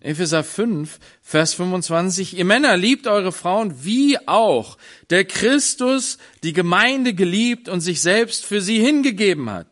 Epheser 0.00 0.44
5, 0.44 0.98
Vers 1.22 1.54
25, 1.54 2.36
ihr 2.36 2.44
Männer 2.44 2.76
liebt 2.76 3.06
eure 3.06 3.32
Frauen, 3.32 3.86
wie 3.86 4.18
auch 4.28 4.76
der 5.08 5.24
Christus 5.24 6.18
die 6.42 6.52
Gemeinde 6.52 7.14
geliebt 7.14 7.70
und 7.70 7.80
sich 7.80 8.02
selbst 8.02 8.44
für 8.44 8.60
sie 8.60 8.80
hingegeben 8.80 9.48
hat. 9.48 9.66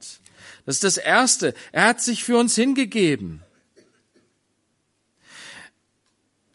Das 0.64 0.76
ist 0.76 0.84
das 0.84 0.96
Erste. 0.96 1.52
Er 1.70 1.88
hat 1.88 2.00
sich 2.00 2.24
für 2.24 2.38
uns 2.38 2.54
hingegeben. 2.54 3.42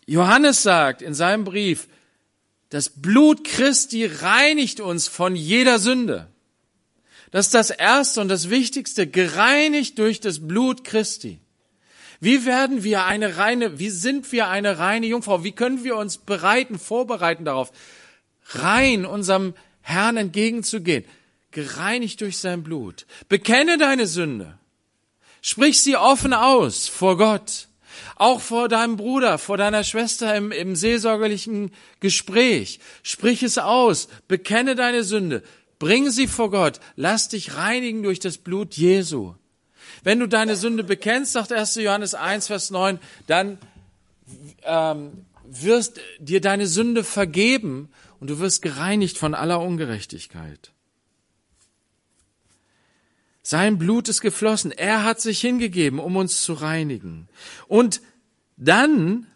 Johannes 0.08 0.64
sagt 0.64 1.04
in 1.04 1.14
seinem 1.14 1.44
Brief, 1.44 1.88
das 2.70 2.90
Blut 2.90 3.44
Christi 3.44 4.08
reinigt 4.08 4.80
uns 4.80 5.08
von 5.08 5.36
jeder 5.36 5.78
Sünde. 5.78 6.33
Das 7.34 7.48
ist 7.48 7.56
das 7.56 7.72
Erste 7.72 8.22
und 8.22 8.28
das 8.28 8.52
Wichtigste, 8.52 9.08
gereinigt 9.08 9.98
durch 9.98 10.20
das 10.20 10.48
Blut 10.48 10.84
Christi. 10.84 11.40
Wie 12.20 12.46
werden 12.46 12.84
wir 12.84 13.06
eine 13.06 13.38
reine, 13.38 13.80
wie 13.80 13.90
sind 13.90 14.32
wir 14.32 14.50
eine 14.50 14.78
reine 14.78 15.08
Jungfrau? 15.08 15.44
Wie 15.44 15.52
können 15.52 15.84
wir 15.84 15.98
uns 15.98 16.20
bereiten, 16.20 16.78
vorbereiten 16.78 17.44
darauf, 17.44 17.72
rein 18.50 19.08
unserem 19.08 19.56
Herrn 19.82 20.18
entgegenzugehen? 20.18 21.06
Gereinigt 21.50 22.22
durch 22.22 22.38
sein 22.38 22.62
Blut. 22.62 23.08
Bekenne 23.30 23.80
deine 23.80 24.06
Sünde. 24.06 24.60
Sprich 25.42 25.82
sie 25.82 25.98
offen 25.98 26.36
aus 26.36 26.88
vor 26.88 27.18
Gott. 27.18 27.68
Auch 28.16 28.42
vor 28.42 28.70
deinem 28.70 28.96
Bruder, 28.96 29.40
vor 29.40 29.58
deiner 29.58 29.84
Schwester 29.84 30.36
im, 30.36 30.52
im 30.52 30.76
seelsorgerlichen 30.76 31.72
Gespräch. 32.00 32.80
Sprich 33.02 33.42
es 33.42 33.58
aus. 33.58 34.08
Bekenne 34.28 34.76
deine 34.76 35.04
Sünde. 35.04 35.42
Bring 35.84 36.12
sie 36.12 36.28
vor 36.28 36.50
Gott. 36.50 36.80
Lass 36.96 37.28
dich 37.28 37.58
reinigen 37.58 38.04
durch 38.04 38.22
das 38.22 38.38
Blut 38.38 38.76
Jesu. 38.76 39.34
Wenn 40.02 40.18
du 40.22 40.28
deine 40.28 40.56
Sünde 40.56 40.82
bekennst, 40.82 41.34
sagt 41.34 41.52
1. 41.52 41.76
Johannes 41.76 42.16
1, 42.16 42.48
Vers 42.48 42.72
9, 42.72 43.00
dann 43.28 43.58
ähm, 44.64 45.26
wirst 45.44 46.00
dir 46.20 46.40
deine 46.40 46.68
Sünde 46.68 47.04
vergeben 47.04 47.90
und 48.22 48.30
du 48.30 48.40
wirst 48.40 48.62
gereinigt 48.62 49.18
von 49.18 49.36
aller 49.36 49.60
Ungerechtigkeit. 49.60 50.72
Sein 53.42 53.78
Blut 53.78 54.08
ist 54.08 54.22
geflossen. 54.22 54.72
Er 54.72 55.04
hat 55.04 55.20
sich 55.20 55.42
hingegeben, 55.42 56.00
um 56.00 56.16
uns 56.16 56.44
zu 56.44 56.54
reinigen. 56.54 57.28
Und 57.68 58.00
dann 58.56 59.28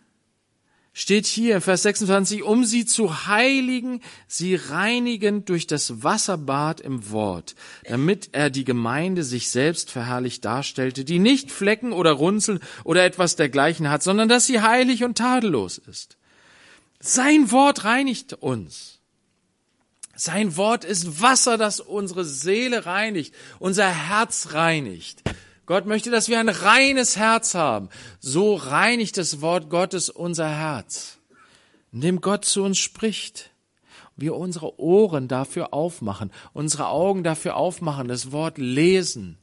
steht 0.98 1.28
hier 1.28 1.54
in 1.54 1.62
Vers 1.62 1.84
26, 1.84 2.42
um 2.42 2.66
sie 2.66 2.84
zu 2.84 3.28
heiligen, 3.28 4.02
sie 4.28 4.56
reinigen 4.56 5.46
durch 5.46 5.68
das 5.68 6.02
Wasserbad 6.02 6.82
im 6.82 7.12
Wort, 7.12 7.54
damit 7.88 8.30
er 8.32 8.50
die 8.50 8.64
Gemeinde 8.64 9.24
sich 9.24 9.52
selbst 9.52 9.92
verherrlicht 9.92 10.44
darstellte, 10.44 11.06
die 11.06 11.20
nicht 11.20 11.52
Flecken 11.52 11.94
oder 11.94 12.14
Runzeln 12.14 12.60
oder 12.84 13.06
etwas 13.06 13.36
dergleichen 13.36 13.92
hat, 13.92 14.02
sondern 14.02 14.28
dass 14.28 14.48
sie 14.48 14.60
heilig 14.62 15.04
und 15.04 15.20
tadellos 15.20 15.78
ist. 15.78 16.18
Sein 17.00 17.52
Wort 17.52 17.84
reinigt 17.84 18.34
uns. 18.34 18.98
Sein 20.16 20.58
Wort 20.58 20.84
ist 20.84 21.22
Wasser, 21.22 21.60
das 21.60 21.80
unsere 21.80 22.26
Seele 22.26 22.88
reinigt, 22.88 23.36
unser 23.60 23.88
Herz 23.88 24.54
reinigt. 24.54 25.22
Gott 25.68 25.86
möchte, 25.86 26.10
dass 26.10 26.30
wir 26.30 26.40
ein 26.40 26.50
reines 26.50 27.18
Herz 27.18 27.54
haben. 27.54 27.90
So 28.20 28.56
reinigt 28.56 29.18
das 29.18 29.42
Wort 29.42 29.70
Gottes 29.70 30.10
unser 30.10 30.50
Herz, 30.50 31.20
indem 31.92 32.22
Gott 32.22 32.46
zu 32.46 32.64
uns 32.64 32.80
spricht. 32.80 33.52
Wir 34.16 34.34
unsere 34.34 34.80
Ohren 34.80 35.28
dafür 35.28 35.74
aufmachen, 35.76 36.32
unsere 36.54 36.88
Augen 36.88 37.24
dafür 37.24 37.56
aufmachen, 37.56 38.08
das 38.08 38.32
Wort 38.32 38.58
lesen 38.58 39.38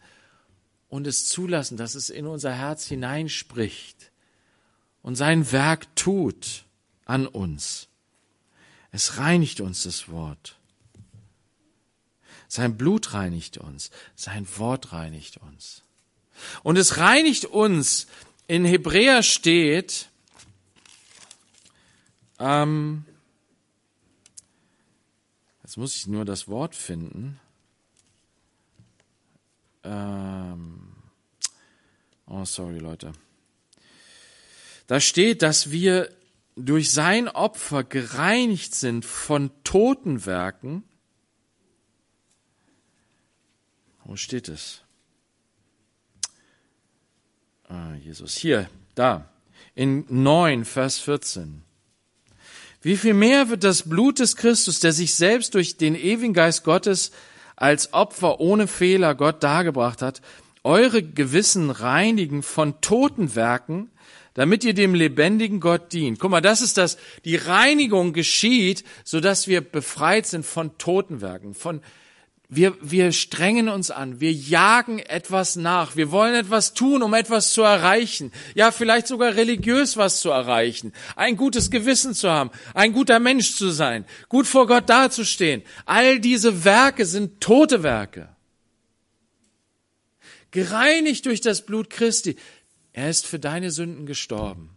und 0.88 1.06
es 1.06 1.28
zulassen, 1.28 1.76
dass 1.76 1.94
es 1.94 2.10
in 2.10 2.26
unser 2.26 2.52
Herz 2.52 2.86
hineinspricht 2.86 4.10
und 5.02 5.14
sein 5.14 5.52
Werk 5.52 5.94
tut 5.94 6.64
an 7.04 7.28
uns. 7.28 7.88
Es 8.90 9.18
reinigt 9.18 9.60
uns 9.60 9.84
das 9.84 10.08
Wort. 10.08 10.56
Sein 12.48 12.76
Blut 12.76 13.12
reinigt 13.12 13.58
uns, 13.58 13.90
sein 14.16 14.48
Wort 14.56 14.92
reinigt 14.92 15.36
uns. 15.36 15.83
Und 16.62 16.76
es 16.76 16.98
reinigt 16.98 17.46
uns. 17.46 18.06
In 18.46 18.64
Hebräer 18.64 19.22
steht, 19.22 20.10
ähm, 22.38 23.04
jetzt 25.62 25.76
muss 25.76 25.96
ich 25.96 26.06
nur 26.06 26.24
das 26.24 26.46
Wort 26.48 26.74
finden. 26.74 27.40
Ähm, 29.82 30.94
oh, 32.26 32.44
sorry, 32.44 32.78
Leute. 32.78 33.12
Da 34.86 35.00
steht, 35.00 35.42
dass 35.42 35.70
wir 35.70 36.10
durch 36.56 36.92
sein 36.92 37.28
Opfer 37.28 37.84
gereinigt 37.84 38.74
sind 38.74 39.04
von 39.04 39.50
Totenwerken. 39.64 40.84
Wo 44.04 44.16
steht 44.16 44.48
es? 44.48 44.83
Ah, 47.74 47.96
Jesus. 48.00 48.36
Hier, 48.36 48.68
da. 48.94 49.28
In 49.74 50.04
9, 50.08 50.64
Vers 50.64 51.00
14. 51.00 51.62
Wie 52.82 52.96
viel 52.96 53.14
mehr 53.14 53.48
wird 53.48 53.64
das 53.64 53.88
Blut 53.88 54.20
des 54.20 54.36
Christus, 54.36 54.78
der 54.78 54.92
sich 54.92 55.14
selbst 55.14 55.54
durch 55.54 55.76
den 55.76 55.96
ewigen 55.96 56.34
Geist 56.34 56.62
Gottes 56.62 57.10
als 57.56 57.92
Opfer 57.92 58.38
ohne 58.38 58.68
Fehler 58.68 59.16
Gott 59.16 59.42
dargebracht 59.42 60.02
hat, 60.02 60.20
eure 60.62 61.02
Gewissen 61.02 61.70
reinigen 61.70 62.44
von 62.44 62.80
toten 62.80 63.34
Werken, 63.34 63.90
damit 64.34 64.62
ihr 64.62 64.74
dem 64.74 64.94
lebendigen 64.94 65.58
Gott 65.58 65.92
dient. 65.92 66.20
Guck 66.20 66.30
mal, 66.30 66.40
das 66.40 66.60
ist 66.60 66.76
das, 66.76 66.96
die 67.24 67.36
Reinigung 67.36 68.12
geschieht, 68.12 68.84
so 69.02 69.18
dass 69.18 69.48
wir 69.48 69.62
befreit 69.62 70.26
sind 70.26 70.46
von 70.46 70.78
toten 70.78 71.20
Werken, 71.20 71.54
von 71.54 71.80
wir, 72.56 72.76
wir 72.80 73.12
strengen 73.12 73.68
uns 73.68 73.90
an, 73.90 74.20
wir 74.20 74.32
jagen 74.32 74.98
etwas 74.98 75.56
nach, 75.56 75.96
wir 75.96 76.10
wollen 76.10 76.34
etwas 76.34 76.74
tun, 76.74 77.02
um 77.02 77.14
etwas 77.14 77.52
zu 77.52 77.62
erreichen, 77.62 78.32
ja 78.54 78.70
vielleicht 78.70 79.06
sogar 79.06 79.34
religiös 79.34 79.96
was 79.96 80.20
zu 80.20 80.30
erreichen, 80.30 80.92
ein 81.16 81.36
gutes 81.36 81.70
Gewissen 81.70 82.14
zu 82.14 82.30
haben, 82.30 82.50
ein 82.74 82.92
guter 82.92 83.18
Mensch 83.18 83.56
zu 83.56 83.70
sein, 83.70 84.04
gut 84.28 84.46
vor 84.46 84.66
Gott 84.66 84.88
dazustehen. 84.88 85.62
All 85.86 86.20
diese 86.20 86.64
Werke 86.64 87.06
sind 87.06 87.40
tote 87.40 87.82
Werke. 87.82 88.28
Gereinigt 90.50 91.26
durch 91.26 91.40
das 91.40 91.66
Blut 91.66 91.90
Christi. 91.90 92.36
Er 92.92 93.10
ist 93.10 93.26
für 93.26 93.40
deine 93.40 93.72
Sünden 93.72 94.06
gestorben. 94.06 94.70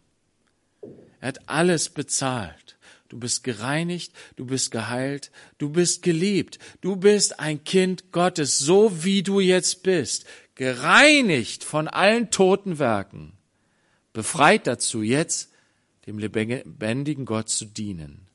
Er 1.20 1.30
hat 1.30 1.50
alles 1.50 1.90
bezahlt. 1.90 2.77
Du 3.10 3.18
bist 3.18 3.44
gereinigt, 3.44 4.14
du 4.36 4.46
bist 4.46 4.72
geheilt, 4.72 5.32
du 5.58 5.70
bist 5.70 6.04
geliebt, 6.04 6.60
du 6.82 6.96
bist 6.96 7.40
ein 7.40 7.64
Kind 7.64 8.12
Gottes, 8.12 8.60
so 8.60 9.04
wie 9.04 9.24
du 9.24 9.40
jetzt 9.40 9.84
bist, 9.84 10.26
gereinigt 10.56 11.64
von 11.64 11.88
allen 11.88 12.32
toten 12.32 12.80
Werken, 12.80 13.34
befreit 14.12 14.68
dazu, 14.68 15.02
jetzt 15.02 15.52
dem 16.06 16.20
lebendigen 16.20 17.26
Gott 17.26 17.50
zu 17.50 17.66
dienen. 17.66 18.28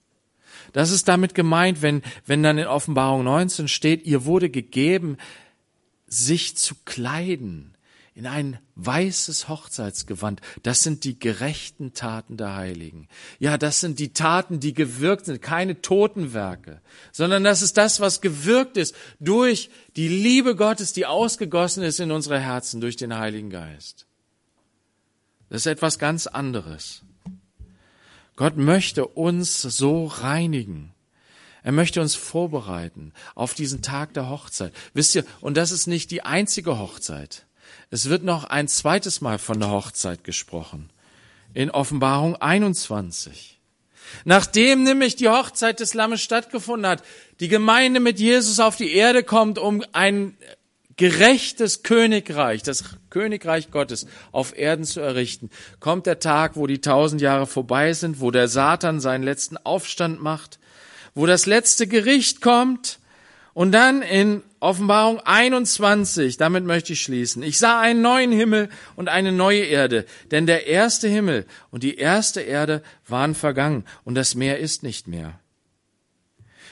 Das 0.73 0.91
ist 0.91 1.09
damit 1.09 1.35
gemeint, 1.35 1.83
wenn, 1.83 2.03
wenn 2.27 2.43
dann 2.43 2.59
in 2.59 2.67
Offenbarung 2.67 3.25
19 3.25 3.69
steht, 3.69 4.05
ihr 4.07 4.25
wurde 4.25 4.51
gegeben, 4.51 5.17
sich 6.07 6.57
zu 6.57 6.75
kleiden 6.85 7.72
in 8.15 8.27
ein 8.27 8.59
weißes 8.75 9.49
Hochzeitsgewand. 9.49 10.41
Das 10.63 10.83
sind 10.83 11.05
die 11.05 11.19
gerechten 11.19 11.95
Taten 11.95 12.37
der 12.37 12.55
Heiligen. 12.55 13.09
Ja, 13.39 13.57
das 13.57 13.81
sind 13.81 13.99
die 13.99 14.13
Taten, 14.13 14.61
die 14.61 14.75
gewirkt 14.75 15.27
sind, 15.27 15.41
keine 15.41 15.81
Totenwerke, 15.81 16.83
sondern 17.11 17.43
das 17.43 17.63
ist 17.63 17.79
das, 17.79 18.01
was 18.01 18.21
gewirkt 18.21 18.77
ist 18.77 18.95
durch 19.19 19.71
die 19.97 20.09
Liebe 20.09 20.57
Gottes, 20.57 20.93
die 20.93 21.07
ausgegossen 21.07 21.83
ist 21.83 22.01
in 22.01 22.11
unsere 22.11 22.39
Herzen 22.39 22.81
durch 22.81 22.97
den 22.97 23.17
Heiligen 23.17 23.51
Geist. 23.51 24.07
Das 25.49 25.63
ist 25.63 25.67
etwas 25.67 25.99
ganz 25.99 26.27
anderes. 26.27 27.03
Gott 28.37 28.57
möchte 28.57 29.07
uns 29.07 29.63
so 29.63 30.07
reinigen. 30.07 30.95
Er 31.63 31.73
möchte 31.73 32.01
uns 32.01 32.15
vorbereiten 32.15 33.13
auf 33.35 33.55
diesen 33.55 33.83
Tag 33.83 34.15
der 34.15 34.29
Hochzeit. 34.29 34.73
Wisst 34.95 35.15
ihr, 35.15 35.25
und 35.41 35.57
das 35.57 35.71
ist 35.71 35.87
nicht 35.87 36.11
die 36.11 36.23
einzige 36.23 36.79
Hochzeit. 36.79 37.47
Es 37.91 38.09
wird 38.09 38.23
noch 38.23 38.45
ein 38.45 38.69
zweites 38.69 39.21
Mal 39.21 39.39
von 39.39 39.61
der 39.61 39.71
Hochzeit 39.71 40.25
gesprochen. 40.25 40.91
In 41.55 41.71
Offenbarung 41.71 42.37
21. 42.37 43.61
Nachdem 44.25 44.83
nämlich 44.83 45.17
die 45.17 45.29
Hochzeit 45.29 45.81
des 45.81 45.95
Lammes 45.95 46.23
stattgefunden 46.23 46.87
hat, 46.87 47.03
die 47.41 47.49
Gemeinde 47.49 48.01
mit 48.01 48.19
Jesus 48.19 48.61
auf 48.61 48.77
die 48.77 48.93
Erde 48.93 49.23
kommt, 49.23 49.59
um 49.59 49.83
ein 49.93 50.37
gerechtes 50.97 51.83
Königreich, 51.83 52.63
das 52.63 52.85
Königreich 53.11 53.71
Gottes 53.71 54.07
auf 54.31 54.57
Erden 54.57 54.85
zu 54.85 55.01
errichten, 55.01 55.51
kommt 55.81 56.07
der 56.07 56.19
Tag, 56.19 56.57
wo 56.57 56.67
die 56.67 56.81
tausend 56.81 57.21
Jahre 57.21 57.47
vorbei 57.47 57.93
sind, 57.93 58.21
wo 58.21 58.31
der 58.31 58.49
Satan 58.49 59.01
seinen 59.01 59.23
letzten 59.23 59.57
Aufstand 59.57 60.23
macht, 60.23 60.59
wo 61.15 61.27
das 61.27 61.47
letzte 61.47 61.87
Gericht 61.87 62.41
kommt 62.41 62.99
und 63.55 63.73
dann 63.73 64.03
in 64.03 64.43
Offenbarung 64.61 65.21
21, 65.21 66.37
damit 66.37 66.65
möchte 66.65 66.95
ich 66.95 67.03
schließen. 67.03 67.43
Ich 67.43 67.59
sah 67.59 67.81
einen 67.81 68.01
neuen 68.01 68.33
Himmel 68.33 68.71
und 68.97 69.09
eine 69.09 69.33
neue 69.33 69.65
Erde, 69.65 70.07
denn 70.31 70.47
der 70.47 70.67
erste 70.67 71.09
Himmel 71.09 71.47
und 71.71 71.83
die 71.83 71.97
erste 71.97 72.41
Erde 72.41 72.83
waren 73.07 73.35
vergangen 73.35 73.85
und 74.05 74.15
das 74.15 74.35
Meer 74.35 74.59
ist 74.59 74.83
nicht 74.83 75.07
mehr. 75.09 75.39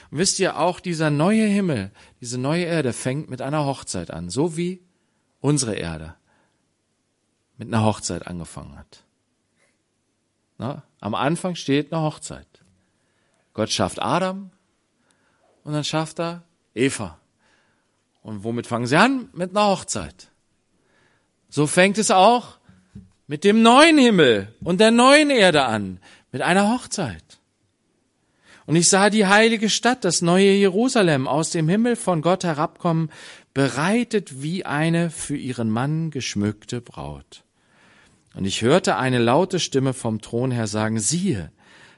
Und 0.09 0.17
wisst 0.17 0.39
ihr, 0.39 0.57
auch 0.57 0.79
dieser 0.79 1.09
neue 1.09 1.45
Himmel, 1.45 1.91
diese 2.19 2.37
neue 2.37 2.65
Erde 2.65 2.93
fängt 2.93 3.29
mit 3.29 3.41
einer 3.41 3.65
Hochzeit 3.65 4.11
an, 4.11 4.29
so 4.29 4.57
wie 4.57 4.81
unsere 5.39 5.75
Erde 5.75 6.15
mit 7.57 7.67
einer 7.67 7.85
Hochzeit 7.85 8.25
angefangen 8.25 8.77
hat. 8.77 9.03
Na, 10.57 10.83
am 10.99 11.13
Anfang 11.13 11.55
steht 11.55 11.93
eine 11.93 12.01
Hochzeit. 12.01 12.47
Gott 13.53 13.69
schafft 13.69 14.01
Adam 14.01 14.51
und 15.63 15.73
dann 15.73 15.83
schafft 15.83 16.19
er 16.19 16.43
Eva. 16.73 17.19
Und 18.21 18.43
womit 18.43 18.67
fangen 18.67 18.87
sie 18.87 18.97
an? 18.97 19.29
Mit 19.33 19.51
einer 19.51 19.67
Hochzeit. 19.67 20.29
So 21.49 21.67
fängt 21.67 21.97
es 21.97 22.11
auch 22.11 22.57
mit 23.27 23.43
dem 23.43 23.61
neuen 23.61 23.97
Himmel 23.97 24.53
und 24.63 24.79
der 24.79 24.91
neuen 24.91 25.29
Erde 25.29 25.63
an, 25.63 25.99
mit 26.31 26.41
einer 26.41 26.69
Hochzeit. 26.69 27.39
Und 28.65 28.75
ich 28.75 28.89
sah 28.89 29.09
die 29.09 29.25
heilige 29.25 29.69
Stadt, 29.69 30.05
das 30.05 30.21
neue 30.21 30.51
Jerusalem, 30.51 31.27
aus 31.27 31.49
dem 31.49 31.67
Himmel 31.67 31.95
von 31.95 32.21
Gott 32.21 32.43
herabkommen, 32.43 33.09
bereitet 33.53 34.41
wie 34.41 34.65
eine 34.65 35.09
für 35.09 35.35
ihren 35.35 35.69
Mann 35.69 36.11
geschmückte 36.11 36.79
Braut. 36.79 37.43
Und 38.33 38.45
ich 38.45 38.61
hörte 38.61 38.97
eine 38.97 39.19
laute 39.19 39.59
Stimme 39.59 39.93
vom 39.93 40.21
Thron 40.21 40.51
her 40.51 40.67
sagen, 40.67 40.99
siehe, 40.99 41.51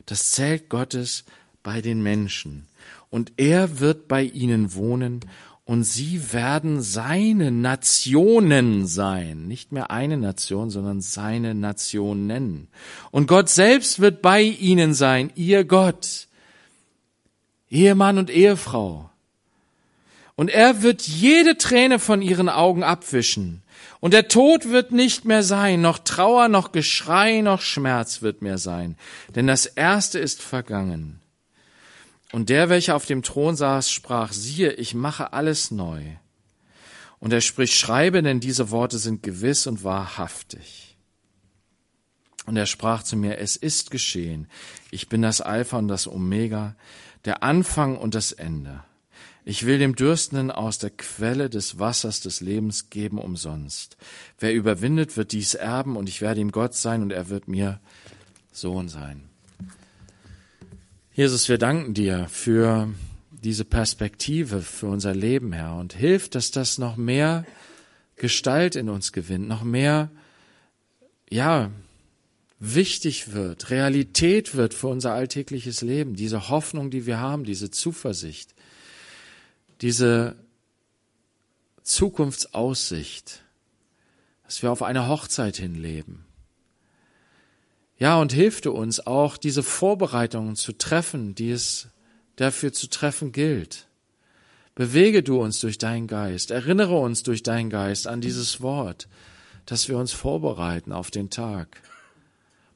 das 0.06 0.32
Zelt 0.32 0.70
Gottes 0.70 1.26
bei 1.62 1.82
den 1.82 2.02
Menschen, 2.02 2.68
und 3.10 3.34
er 3.38 3.80
wird 3.80 4.08
bei 4.08 4.24
ihnen 4.24 4.74
wohnen, 4.76 5.22
und 5.66 5.84
sie 5.84 6.34
werden 6.34 6.82
seine 6.82 7.50
Nationen 7.50 8.86
sein. 8.86 9.48
Nicht 9.48 9.72
mehr 9.72 9.92
eine 9.92 10.18
Nation, 10.18 10.70
sondern 10.70 11.00
seine 11.00 11.56
Nationen. 11.56 12.68
Und 13.12 13.28
Gott 13.28 13.48
selbst 13.48 14.02
wird 14.02 14.22
bei 14.22 14.42
ihnen 14.42 14.94
sein, 14.94 15.32
ihr 15.36 15.64
Gott. 15.64 16.28
Ehemann 17.70 18.18
und 18.18 18.30
Ehefrau. 18.30 19.10
Und 20.36 20.50
er 20.50 20.84
wird 20.84 21.04
jede 21.04 21.58
Träne 21.58 21.98
von 21.98 22.22
ihren 22.22 22.50
Augen 22.50 22.84
abwischen. 22.84 23.62
Und 24.02 24.14
der 24.14 24.28
Tod 24.28 24.70
wird 24.70 24.92
nicht 24.92 25.24
mehr 25.24 25.44
sein, 25.44 25.82
noch 25.82 26.00
Trauer, 26.00 26.50
noch 26.50 26.74
Geschrei, 26.74 27.40
noch 27.40 27.62
Schmerz 27.62 28.22
wird 28.22 28.42
mehr 28.42 28.58
sein. 28.58 28.98
Denn 29.34 29.48
das 29.48 29.66
Erste 29.66 30.20
ist 30.20 30.42
vergangen. 30.42 31.23
Und 32.34 32.50
der, 32.50 32.68
welcher 32.68 32.96
auf 32.96 33.06
dem 33.06 33.22
Thron 33.22 33.56
saß, 33.56 33.92
sprach, 33.92 34.34
siehe, 34.34 34.72
ich 34.74 34.96
mache 34.96 35.34
alles 35.34 35.70
neu. 35.70 36.02
Und 37.20 37.32
er 37.32 37.42
spricht, 37.42 37.76
schreibe, 37.76 38.24
denn 38.24 38.40
diese 38.40 38.72
Worte 38.72 38.98
sind 38.98 39.22
gewiss 39.22 39.68
und 39.68 39.84
wahrhaftig. 39.84 40.98
Und 42.48 42.58
er 42.58 42.66
sprach 42.66 43.04
zu 43.04 43.18
mir, 43.18 43.38
es 43.38 43.56
ist 43.56 43.92
geschehen. 43.92 44.48
Ich 44.90 45.10
bin 45.10 45.22
das 45.22 45.42
Alpha 45.42 45.78
und 45.78 45.88
das 45.88 46.08
Omega, 46.08 46.76
der 47.24 47.44
Anfang 47.44 47.98
und 47.98 48.16
das 48.16 48.32
Ende. 48.32 48.84
Ich 49.46 49.68
will 49.68 49.78
dem 49.78 49.96
Dürstenden 49.96 50.50
aus 50.50 50.80
der 50.80 50.90
Quelle 50.90 51.52
des 51.52 51.78
Wassers 51.78 52.20
des 52.20 52.42
Lebens 52.42 52.90
geben 52.90 53.20
umsonst. 53.20 53.96
Wer 54.40 54.56
überwindet, 54.56 55.18
wird 55.18 55.34
dies 55.34 55.54
erben, 55.54 55.96
und 55.98 56.10
ich 56.10 56.20
werde 56.20 56.42
ihm 56.42 56.52
Gott 56.52 56.74
sein, 56.74 57.04
und 57.04 57.12
er 57.12 57.30
wird 57.30 57.48
mir 57.48 57.80
Sohn 58.52 58.90
sein. 58.90 59.30
Jesus, 61.16 61.48
wir 61.48 61.60
danken 61.60 61.94
dir 61.94 62.28
für 62.28 62.92
diese 63.30 63.66
Perspektive, 63.66 64.64
für 64.64 64.88
unser 64.88 65.14
Leben, 65.14 65.54
Herr, 65.54 65.76
und 65.76 65.94
hilf, 65.94 66.28
dass 66.28 66.50
das 66.50 66.80
noch 66.80 66.98
mehr 66.98 67.46
Gestalt 68.16 68.76
in 68.76 68.90
uns 68.90 69.12
gewinnt, 69.12 69.48
noch 69.48 69.64
mehr, 69.64 70.10
ja, 71.30 71.70
wichtig 72.58 73.32
wird, 73.32 73.70
Realität 73.70 74.56
wird 74.56 74.74
für 74.74 74.88
unser 74.88 75.14
alltägliches 75.14 75.82
Leben, 75.82 76.16
diese 76.16 76.50
Hoffnung, 76.50 76.90
die 76.90 77.06
wir 77.06 77.20
haben, 77.20 77.44
diese 77.44 77.70
Zuversicht, 77.70 78.56
diese 79.82 80.36
Zukunftsaussicht, 81.84 83.44
dass 84.46 84.64
wir 84.64 84.72
auf 84.72 84.82
eine 84.82 85.08
Hochzeit 85.08 85.58
hinleben, 85.58 86.26
ja, 88.04 88.20
und 88.20 88.34
hilf 88.34 88.60
du 88.60 88.74
uns 88.74 89.08
auch, 89.08 89.38
diese 89.38 89.64
Vorbereitungen 89.64 90.58
zu 90.58 90.74
treffen, 90.74 91.36
die 91.36 91.52
es 91.52 91.88
dafür 92.36 92.74
zu 92.74 92.90
treffen 92.90 93.32
gilt. 93.32 93.88
Bewege 94.76 95.24
du 95.24 95.42
uns 95.42 95.62
durch 95.62 95.78
deinen 95.78 96.08
Geist, 96.08 96.52
erinnere 96.52 97.00
uns 97.00 97.24
durch 97.24 97.44
deinen 97.44 97.70
Geist 97.70 98.06
an 98.06 98.20
dieses 98.20 98.60
Wort, 98.60 99.08
dass 99.66 99.88
wir 99.88 99.98
uns 99.98 100.12
vorbereiten 100.12 100.92
auf 100.92 101.12
den 101.12 101.30
Tag, 101.30 101.82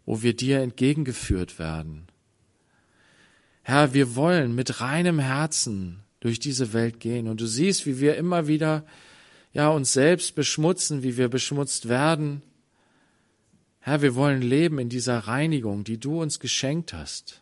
wo 0.05 0.21
wir 0.21 0.33
dir 0.33 0.61
entgegengeführt 0.61 1.59
werden. 1.59 2.07
Herr, 3.63 3.93
wir 3.93 4.15
wollen 4.15 4.55
mit 4.55 4.79
reinem 4.79 5.19
Herzen 5.19 5.99
durch 6.21 6.39
diese 6.39 6.71
Welt 6.71 7.01
gehen 7.01 7.27
und 7.27 7.41
du 7.41 7.47
siehst, 7.47 7.85
wie 7.85 7.99
wir 7.99 8.15
immer 8.15 8.47
wieder 8.47 8.85
ja 9.51 9.67
uns 9.67 9.91
selbst 9.91 10.35
beschmutzen, 10.35 11.03
wie 11.03 11.17
wir 11.17 11.27
beschmutzt 11.27 11.89
werden, 11.89 12.43
Herr, 13.87 14.01
wir 14.01 14.15
wollen 14.15 14.41
leben 14.41 14.79
in 14.79 14.89
dieser 14.89 15.17
Reinigung, 15.17 15.85
die 15.85 15.97
du 15.97 16.21
uns 16.21 16.41
geschenkt 16.41 16.91
hast. 16.91 17.41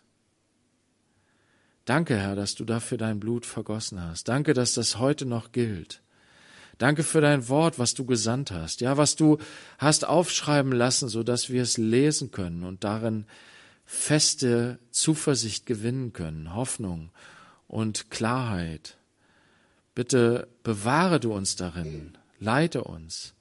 Danke, 1.85 2.19
Herr, 2.19 2.35
dass 2.35 2.53
du 2.53 2.65
dafür 2.65 2.99
dein 2.99 3.19
Blut 3.19 3.47
vergossen 3.47 3.99
hast. 3.99 4.27
Danke, 4.27 4.53
dass 4.53 4.75
das 4.75 4.99
heute 4.99 5.25
noch 5.25 5.53
gilt. 5.53 6.03
Danke 6.77 7.01
für 7.01 7.19
dein 7.19 7.49
Wort, 7.49 7.79
was 7.79 7.95
du 7.95 8.05
gesandt 8.05 8.51
hast. 8.51 8.81
Ja, 8.81 8.95
was 8.95 9.15
du 9.15 9.39
hast 9.79 10.05
aufschreiben 10.05 10.71
lassen, 10.71 11.09
so 11.09 11.23
dass 11.23 11.49
wir 11.49 11.63
es 11.63 11.79
lesen 11.79 12.29
können 12.29 12.61
und 12.61 12.83
darin 12.83 13.25
feste 13.83 14.77
Zuversicht 14.91 15.65
gewinnen 15.65 16.13
können, 16.13 16.53
Hoffnung 16.53 17.09
und 17.67 18.11
Klarheit. 18.11 18.99
Bitte 19.95 20.47
bewahre 20.61 21.19
du 21.19 21.33
uns 21.33 21.55
darin, 21.55 22.15
leite 22.39 22.83
uns. 22.83 23.33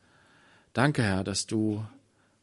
Danke, 0.72 1.02
Herr, 1.02 1.22
dass 1.22 1.44
du 1.46 1.84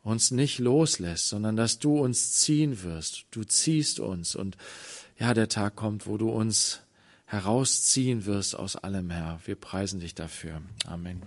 uns 0.04 0.32
nicht 0.32 0.60
loslässt, 0.60 1.30
sondern 1.30 1.56
dass 1.56 1.80
du 1.80 2.00
uns 2.00 2.34
ziehen 2.34 2.84
wirst. 2.84 3.26
Du 3.32 3.44
ziehst 3.44 4.00
uns 4.00 4.36
und 4.36 4.58
ja, 5.20 5.34
der 5.34 5.50
Tag 5.50 5.76
kommt, 5.76 6.08
wo 6.08 6.18
du 6.18 6.30
uns 6.30 6.82
herausziehen 7.26 8.26
wirst 8.26 8.56
aus 8.56 8.76
allem, 8.76 9.10
Herr. 9.10 9.40
Wir 9.46 9.56
preisen 9.56 10.00
dich 10.00 10.16
dafür. 10.16 10.62
Amen. 10.86 11.22